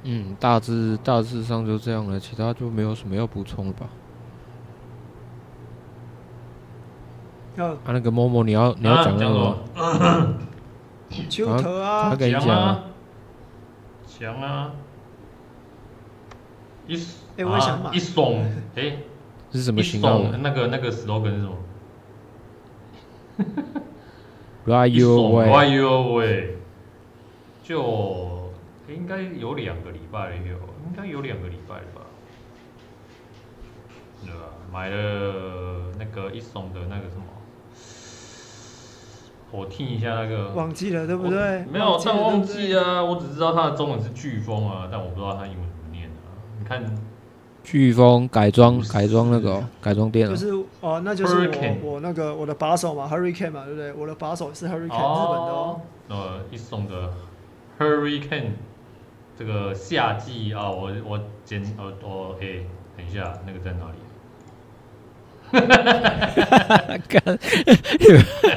[0.02, 3.88] 嗯，大致大致上就这样了，其他就没有什么要补充了吧？
[7.58, 9.58] 啊，啊，那个某某，你要你要讲那个？
[11.28, 12.84] 丘特啊，他跟你讲啊，
[14.06, 14.70] 讲啊，
[16.94, 17.06] 一。
[17.36, 18.40] 欸、我想啊，一耸，
[18.74, 18.98] 哎、欸，
[19.52, 20.20] 是什么型号？
[20.42, 21.56] 那个那个 slogan 是什么
[24.66, 26.56] ？Ride your way，Ride your way，
[27.62, 28.52] 就、
[28.88, 32.02] 欸、应该有两个礼拜了，有应该有两个礼拜了吧？
[34.22, 34.40] 对吧？
[34.70, 37.22] 买了那个一耸的那个什么？
[39.50, 41.64] 我听一下那个，忘记了对不对？
[41.64, 45.69] 没有，但忘记啊，我只知道它的中文是飓风啊，但我不知道它英文
[46.70, 46.82] 看。
[47.62, 50.48] 飓风改装改装那个、喔、改装店就是
[50.80, 53.92] 哦，那就是我我那个我的把手嘛，Hurricane 嘛，对不对？
[53.92, 55.78] 我的把手是 Hurricane、哦、日本的哦。
[56.08, 57.10] 呃，一送的
[57.78, 58.52] Hurricane
[59.38, 62.64] 这个夏季啊，我我简呃我诶、欸，
[62.96, 63.98] 等一下那个在哪里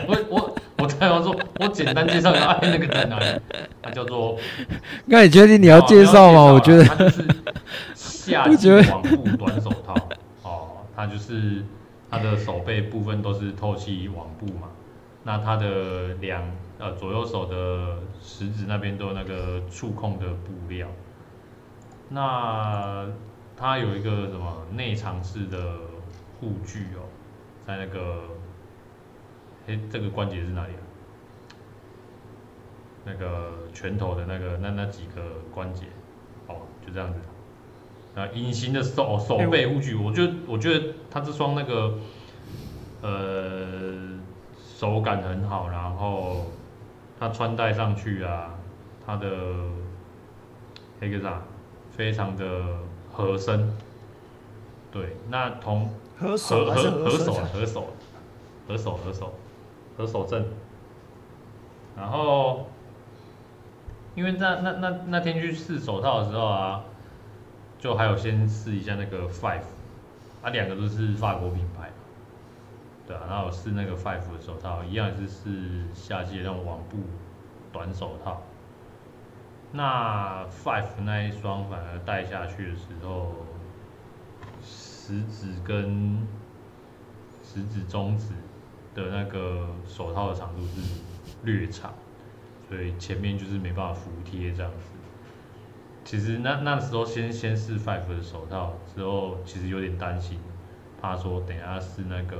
[0.08, 3.26] 我我我才要说，我简单介绍一下，哎，那个在哪里？
[3.82, 4.38] 它叫做。
[5.06, 6.44] 那你确定你要介绍吗？
[6.54, 7.26] 我觉得它就是
[8.32, 9.94] 夏季网布短手套。
[10.44, 11.64] 哦，它就是
[12.10, 14.70] 它的手背部分都是透气网布嘛。
[15.24, 16.44] 那它的两
[16.80, 20.88] 呃左右手的食指那边都有那个触控的布料。
[22.10, 23.08] 那
[23.56, 25.78] 它有一个什么内藏式的
[26.40, 27.08] 护具哦，
[27.66, 28.24] 在那个，
[29.68, 30.82] 哎，这个关节是哪里啊？
[33.06, 35.22] 那个拳头的那个那那几个
[35.54, 35.86] 关节，
[36.48, 36.56] 哦，
[36.86, 37.20] 就这样子。
[38.16, 41.94] 啊，隐形的手手背护具，我觉得我觉得它这双那个，
[43.02, 44.14] 呃。
[44.76, 46.48] 手感很好，然后
[47.18, 48.54] 它穿戴上去啊，
[49.06, 49.28] 它的
[51.00, 51.42] 那个啥，
[51.96, 52.46] 非常的
[53.10, 53.72] 合身。
[54.92, 55.90] 对，那同
[56.20, 57.88] 合手合合手合手
[58.68, 59.34] 合手合手
[59.96, 60.44] 合手正。
[61.96, 62.68] 然后，
[64.14, 66.84] 因为那那那那天去试手套的时候啊，
[67.84, 69.64] 就还有先试一下那个 Five，
[70.42, 71.92] 啊，两个都是法国品牌。
[73.06, 77.00] 对啊，然后试那个 Five 的手套，一样也是试夏季的那种网布
[77.74, 78.42] 短手套。
[79.74, 83.34] 那 Five 那一双反而戴下去的时候，
[84.62, 86.26] 食指跟
[87.44, 88.30] 食指中指
[88.96, 91.02] 的那个手套的长度是
[91.44, 91.94] 略长，
[92.70, 94.93] 所以前面就是没办法服帖这样子。
[96.04, 100.38] 其实那那时候先先试 Five 的手套之后，其实有点担心，
[101.02, 102.38] 怕说等下试那个。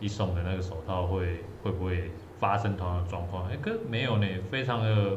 [0.00, 2.10] 一送的那个手套会会不会
[2.40, 3.46] 发生同样的状况？
[3.48, 5.16] 哎，跟没有呢，非常的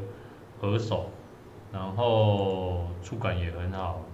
[0.62, 1.10] 合手，
[1.74, 4.06] 然后触感也很好。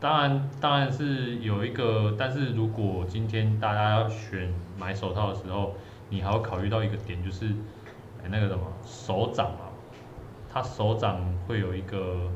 [0.00, 5.74] 当然，当然是有一个，但是如果今天大家要选买手套的时候，
[6.08, 7.48] 你还要考虑到一个点，就是
[8.22, 9.50] 哎那个什么手掌，
[10.54, 12.30] 它手掌会有一个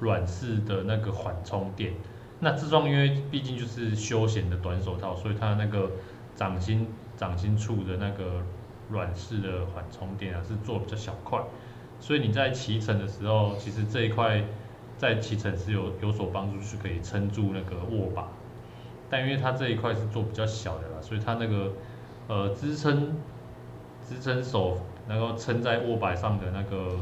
[0.00, 1.92] 软式的那个缓冲垫。
[2.40, 5.90] 那这双因为毕竟就是休闲的短手套，所以它那个
[6.34, 8.42] 掌心掌心处的那个
[8.88, 11.38] 软式的缓冲垫啊，是做比较小块，
[12.00, 14.42] 所以你在骑乘的时候，其实这一块
[14.96, 18.26] 在骑乘是有有所帮助，是可以撑住那个握把。
[19.10, 21.72] 但因为它这一块是做比较小的啦，所以它那个
[22.26, 23.14] 呃支撑
[24.08, 24.78] 支撑手
[25.12, 26.96] 能够撑在握把上的那个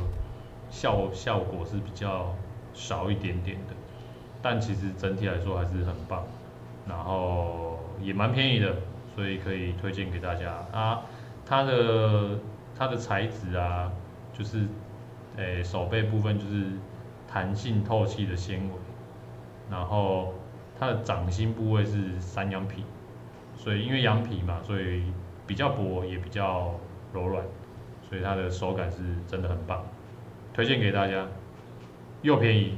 [0.69, 2.35] 效效果是比较
[2.75, 3.75] 少一点点的。
[4.43, 6.25] 但其实整体来说还是很棒，
[6.89, 8.75] 然后也蛮便宜的，
[9.15, 11.03] 所以可以推荐给大家啊。
[11.47, 12.39] 它的
[12.77, 13.93] 它的材质啊，
[14.33, 14.67] 就是
[15.37, 16.65] 诶、手背部分就是
[17.29, 18.75] 弹性透气的纤维，
[19.71, 20.35] 然后
[20.79, 22.85] 它的掌心部位是山羊皮，
[23.57, 25.05] 所以因为羊皮嘛，所以
[25.47, 26.75] 比较薄也比较
[27.13, 27.45] 柔软，
[28.11, 29.83] 所以它的手感是真的很棒，
[30.53, 31.27] 推荐给大家，
[32.23, 32.77] 又便宜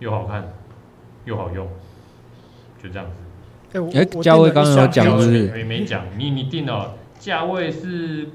[0.00, 0.52] 又好看。
[1.26, 1.66] 又好用，
[2.82, 3.80] 就这样子。
[3.96, 5.50] 哎、欸，价位刚刚有讲是不是？
[5.52, 8.28] 没没讲，你你定了价位是，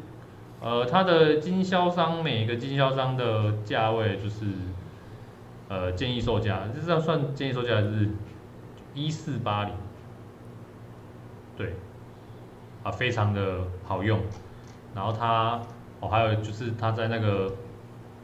[0.59, 4.43] 呃，它的经销商每个经销商的价位就是，
[5.67, 8.09] 呃，建议售价，这样算建议售价是
[8.95, 9.73] 一四八零，
[11.55, 11.75] 对，
[12.81, 14.19] 啊，非常的好用。
[14.95, 15.61] 然后它，
[15.99, 17.53] 哦，还有就是它在那个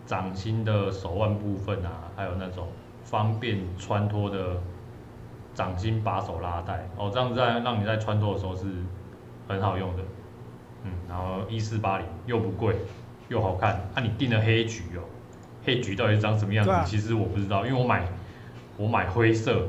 [0.05, 2.67] 掌心的手腕部分啊，还有那种。
[3.05, 4.59] 方便穿脱的
[5.53, 8.65] 掌心把手拉带哦，这样子在让你在穿脱的时候是
[9.47, 10.01] 很好用的，
[10.83, 12.75] 嗯，然后一四八零又不贵
[13.29, 15.05] 又好看，啊，你订了黑橘哦，
[15.63, 16.71] 黑橘到底长什么样子？
[16.71, 18.07] 啊、其实我不知道，因为我买
[18.75, 19.67] 我买灰色，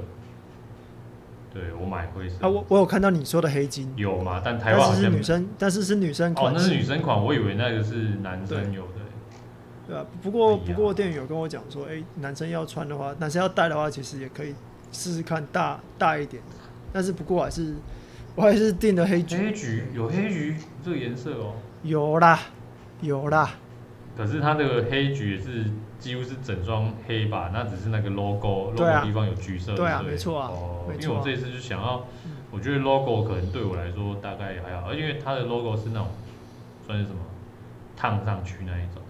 [1.56, 2.36] 对我买灰色。
[2.42, 4.42] 啊，我我有看到你说的黑金有吗？
[4.44, 8.92] 但台湾好像是女生，但是是女生款，哦，那是女生款，我以为那个是男生有的。
[9.88, 14.54] 对啊，不过不过店员有跟我讲说，哎、欸，男生要穿的话，男生要戴的话，其实也可以
[14.92, 16.56] 试试看大大一点的。
[16.92, 17.74] 但是不过还是
[18.34, 19.38] 我还是订的黑橘。
[19.38, 21.54] 黑橘有黑橘这个颜色哦。
[21.82, 22.38] 有啦，
[23.00, 23.54] 有啦。
[24.16, 25.64] 可是它这个黑橘也是
[25.98, 27.50] 几乎是整双黑吧？
[27.52, 29.74] 那只是那个 logo logo、啊、地方有橘色。
[29.74, 30.48] 对啊，没错啊。
[30.50, 32.06] 哦，因为我这次就想要，
[32.50, 36.08] 我觉得 logo 可能对我来说大概也还好，而因为它的 logo 是那种
[36.86, 37.18] 算是什么
[37.96, 39.02] 烫上去那一种。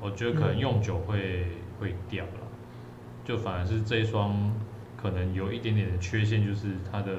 [0.00, 2.40] 我觉得可能用久会、嗯、会掉了，
[3.24, 4.52] 就反而是这一双
[5.00, 7.12] 可能有一点点的缺陷，就是它的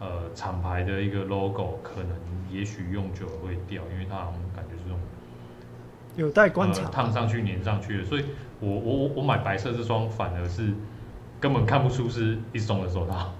[0.00, 2.10] 呃厂牌的一个 logo 可能
[2.50, 4.28] 也许用久了会掉，因为它
[6.16, 8.24] 有待观察，烫、呃、上去粘上去的，所以
[8.60, 10.72] 我我我买白色这双反而是
[11.38, 13.32] 根本看不出是一双的手套，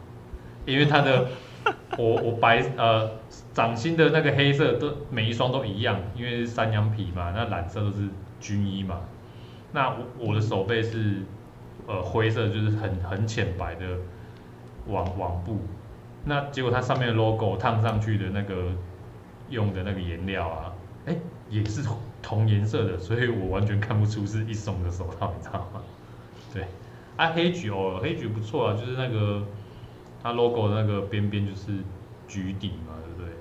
[0.64, 1.26] 因为它的
[1.98, 3.10] 我我白呃
[3.52, 8.08] 掌心的那个黑色都每一双都一样，因为是山羊皮嘛，那染色都是
[8.38, 9.00] 军衣嘛。
[9.72, 11.22] 那我我的手背是
[11.86, 13.84] 呃灰色，就是很很浅白的
[14.86, 15.58] 网网布。
[16.24, 18.72] 那结果它上面的 logo 烫上去的那个
[19.48, 20.72] 用的那个颜料啊，
[21.06, 21.82] 哎、欸，也是
[22.26, 25.80] 同颜色的，所以我完全看不出是一松的手套，你知道吗？
[26.52, 26.66] 对，
[27.16, 29.46] 啊，黑橘哦，黑橘不错啊，就是那个
[30.20, 31.70] 它 logo 的那个边边就是
[32.26, 33.36] 橘底嘛，对不对？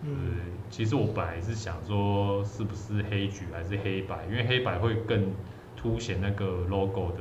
[0.00, 0.16] 嗯。
[0.24, 5.30] 对，其实我本来是想说是不是黑橘还是黑白，因为黑白会更
[5.76, 7.18] 凸显那个 logo 的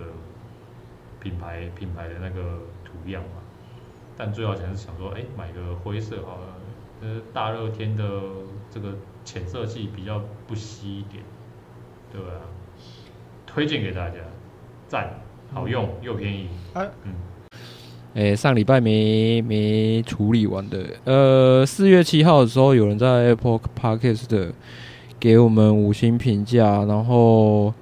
[1.19, 3.41] 品牌品牌的那个图样嘛。
[4.15, 6.47] 但最好还是想说，哎、欸，买个灰色好了。
[7.01, 8.05] 呃，大热天的
[8.71, 11.23] 这个浅色系比较不吸一点，
[12.11, 12.27] 对吧？
[13.45, 14.15] 推荐给大家，
[14.87, 15.19] 赞，
[15.53, 16.47] 好用又便宜。
[16.73, 16.89] 嗯，
[18.15, 24.51] 哎、欸，上礼拜没没处理完的，呃，四月七号的时候，有人在 Apple Podcast 的
[25.19, 27.73] 给我们五星评价，然后。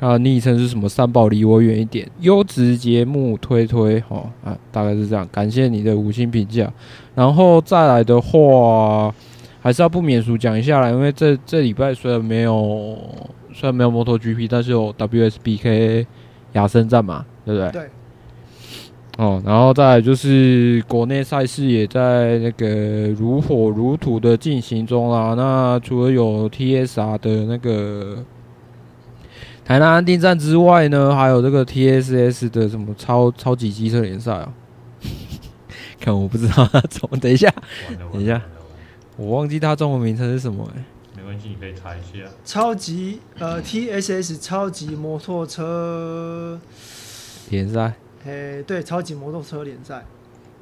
[0.00, 0.88] 啊，昵称是什么？
[0.88, 2.10] 三宝离我远一点。
[2.20, 5.28] 优质节目推推，哦啊，大概是这样。
[5.30, 6.72] 感谢你的五星评价。
[7.14, 9.14] 然后再来的话，
[9.60, 12.96] 还是要不免俗讲一下啦，因为这这礼拜虽然没有
[13.52, 16.06] 虽然没有摩托 GP，但是有 WSBK
[16.54, 17.70] 亚森站嘛，对不对？
[17.72, 17.90] 对。
[19.18, 25.34] 哦，然后再来就是国内赛事也在那个如火如荼的进行中啦。
[25.36, 28.24] 那除了有 TSR 的那个。
[29.62, 34.52] 台南安定站之外呢，还有这个 TSS 的什么超超级机车联赛啊？
[36.00, 37.48] 看我不知道他怎么，等一下，
[38.12, 38.42] 等一下，
[39.20, 40.84] 我忘记它中文名称是什么哎、欸。
[41.18, 42.24] 没关系，你可以查一下。
[42.44, 46.58] 超级呃 TSS 超级摩托车
[47.50, 47.92] 联赛。
[48.26, 50.02] 哎，对，超级摩托车联赛。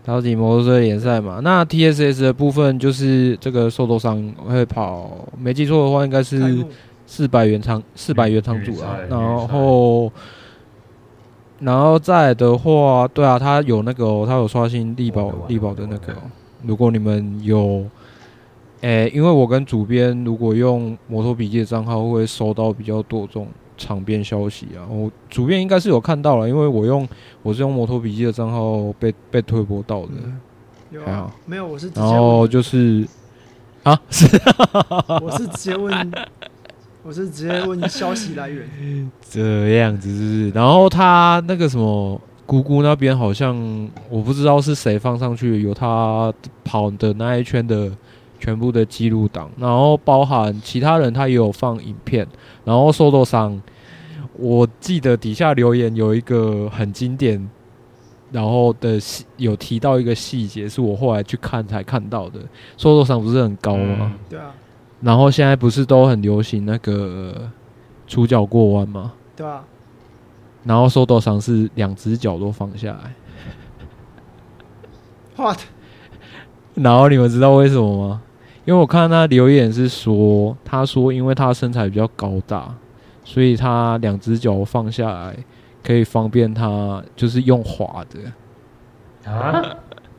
[0.04, 6.64] 超级摩托车联赛嘛，那 TSS 的部分就是这个受斗桑会跑，没记错的话应该是。
[7.10, 10.12] 四百原仓，四百元仓主啊，然后，
[11.58, 16.16] 然后再的话，对啊，他有那个、喔，他有刷新力宝力宝的那个、喔。
[16.64, 17.86] 如果你们有，
[18.80, 24.86] 诶、欸，因为我跟主编如果用摩托笔记的账号，会收到比较多这种场边消息啊。
[24.88, 27.06] 我主编应该是有看到了，因为我用
[27.42, 30.12] 我是用摩托笔记的账号被被推播到的。
[30.90, 33.06] 有啊，没有，我是然后就是
[33.82, 34.26] 啊，是，
[35.22, 36.12] 我是直接问。
[37.04, 38.68] 我是直接问消息来源，
[39.30, 40.50] 这样子是不是？
[40.50, 43.56] 然后他那个什么姑姑那边好像
[44.10, 46.30] 我不知道是谁放上去，有他
[46.64, 47.90] 跑的那一圈的
[48.38, 52.26] 全部的记录档，然后包含其他人他也有放影片，
[52.64, 53.60] 然后受斗桑，
[54.34, 57.48] 我记得底下留言有一个很经典，
[58.30, 62.40] 然后的细有提到一个细节，是我后来去看才看到的，
[62.76, 64.12] 受斗桑不是很高吗？
[64.12, 64.54] 嗯、对啊。
[65.00, 67.50] 然后现在不是都很流行那个
[68.06, 69.12] 出脚过弯吗？
[69.36, 69.64] 对啊。
[70.64, 73.14] 然后受斗桑是两只脚都放下来。
[75.36, 75.60] What？
[76.74, 78.22] 然后你们知道为什么吗？
[78.68, 82.74] 因为我看他留言是说，他说因为他身材比较高大，
[83.24, 85.34] 所以他两只脚放下来
[85.82, 89.30] 可以方便他，就是用滑的。
[89.32, 89.62] 啊？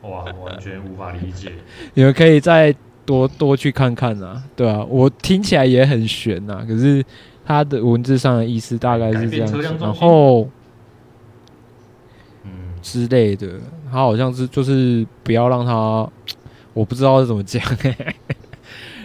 [0.02, 1.52] 哇，完全无法理解。
[1.94, 2.76] 你们可以再。
[3.06, 7.04] 多多去看看啊，对啊，我听起来也很悬呐，可是
[7.44, 10.48] 他的文字上的意思大概是这样，然后，
[12.44, 12.52] 嗯
[12.84, 13.48] 之类的，
[13.92, 16.08] 他好像是就是不要让他，
[16.72, 17.60] 我不知道是怎么讲，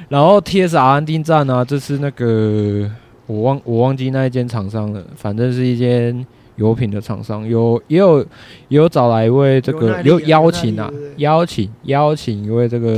[0.09, 2.90] 然后 TSR 安定站呢，这是那个
[3.26, 6.26] 我忘我忘记那一间厂商了，反正是一间。
[6.57, 8.20] 油品的厂商有也有
[8.68, 12.92] 也有找来一位这个有邀请啊，邀请邀请一位这个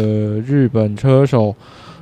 [0.44, 1.54] 日本车手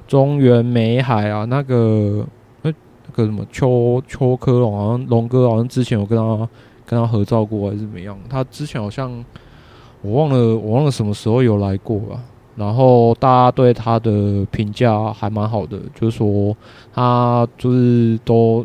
[0.08, 2.26] 中原美海啊，那个
[2.62, 2.72] 那
[3.06, 6.48] 那个什么秋秋科龙，好像龙哥好像之前有跟他
[6.84, 8.18] 跟他合照过还是怎么样？
[8.28, 9.24] 他之前好像
[10.02, 12.20] 我忘了我忘了什么时候有来过吧。
[12.56, 16.56] 然后大家对他的评价还蛮好的，就是说
[16.92, 18.64] 他就是都。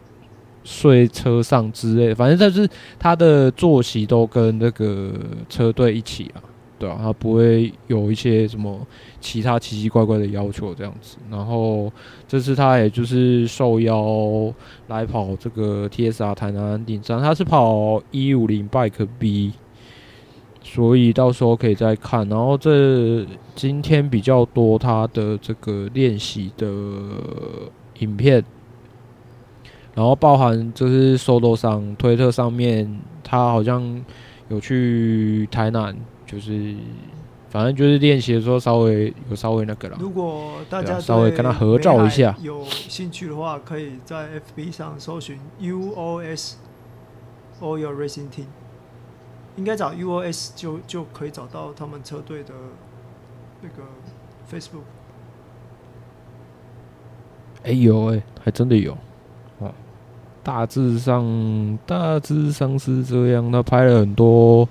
[0.62, 2.70] 睡车上之类，反正就是
[3.00, 5.12] 他的作息都跟那个
[5.48, 6.38] 车队一起啊，
[6.78, 8.80] 对啊，他不会有一些什么
[9.20, 11.18] 其他奇奇怪怪的要求这样子。
[11.32, 11.92] 然后
[12.28, 14.54] 这次他也就是受邀
[14.88, 19.54] 来跑这个 TSR 台南安定站，他是跑一五零 Bike B，
[20.72, 22.28] 所以到时候可以再看。
[22.30, 26.68] 然后这今天比较多他的这个练习的
[28.00, 28.44] 影片。
[29.96, 34.06] 然后包含就是受受上推特上面，他好像
[34.48, 35.94] 有去台南
[36.26, 36.76] 就是
[37.50, 39.98] 反正就是练习的时候稍微有稍微那个了。
[40.00, 46.54] 如果大家、啊、稍微跟他合照一下，有兴趣的话，可以在 FB 上搜寻 UOS
[47.60, 48.46] All Your Racing Team，
[49.56, 52.54] 应该找 UOS 就就可以找到他们车队的
[53.62, 53.84] 那个
[54.50, 54.84] Facebook。
[57.64, 58.98] 哎、欸、有哎、还真的有。
[60.42, 63.52] 大致上，大致上是这样。
[63.52, 64.68] 他拍了很多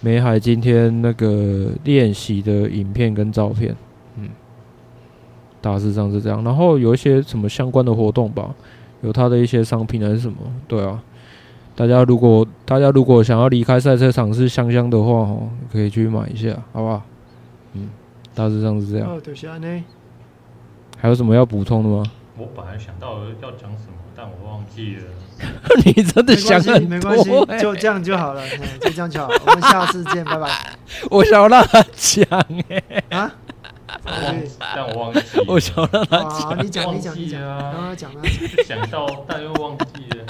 [0.00, 3.74] 美海今天那个练习的影片跟照片，
[4.16, 4.28] 嗯，
[5.60, 6.44] 大致上是这样。
[6.44, 8.54] 然后有一些什么相关的活动吧，
[9.00, 10.36] 有他的一些商品还是什么？
[10.68, 11.02] 对啊，
[11.76, 17.02] 大家如果大家如果想要离开赛车场是香香的话，哦，可以去买一下，好不好？
[17.74, 17.90] 嗯，
[18.34, 19.08] 大致上是这样。
[19.08, 19.84] 哦，就是这样。
[20.98, 22.02] 还有什么要补充的吗？
[22.38, 25.02] 我本来想到要讲什么，但我忘记了。
[25.84, 28.42] 你真的想很多、欸，没关系，就这样就好了，
[28.80, 29.28] 就这样就好。
[29.28, 30.48] 我们下次见，拜拜。
[31.10, 32.26] 我想要让他讲，
[32.70, 33.30] 哎，啊？
[34.74, 35.44] 但我忘记了。
[35.46, 38.22] 我想要让他讲、啊，你讲，你讲，你讲，让他讲啊。
[38.64, 40.24] 想到，但又忘记了，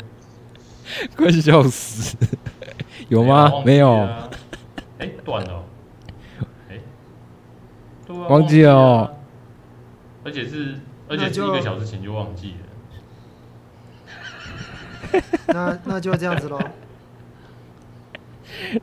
[1.16, 2.16] 快笑死！
[3.08, 3.62] 有吗？
[3.64, 4.08] 没有。
[4.98, 5.64] 哎， 断了。
[6.70, 6.78] 哎，
[8.28, 9.14] 忘记了哦。
[10.24, 10.76] 而且是。
[11.08, 12.56] 而且是一个小时前就忘记
[15.12, 16.58] 了，那那就这样子喽，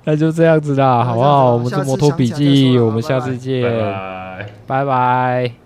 [0.05, 1.51] 那就这样子啦，好不好？
[1.51, 4.49] 我们是摩托笔记，我们下次见，拜拜。
[4.65, 5.62] 拜拜。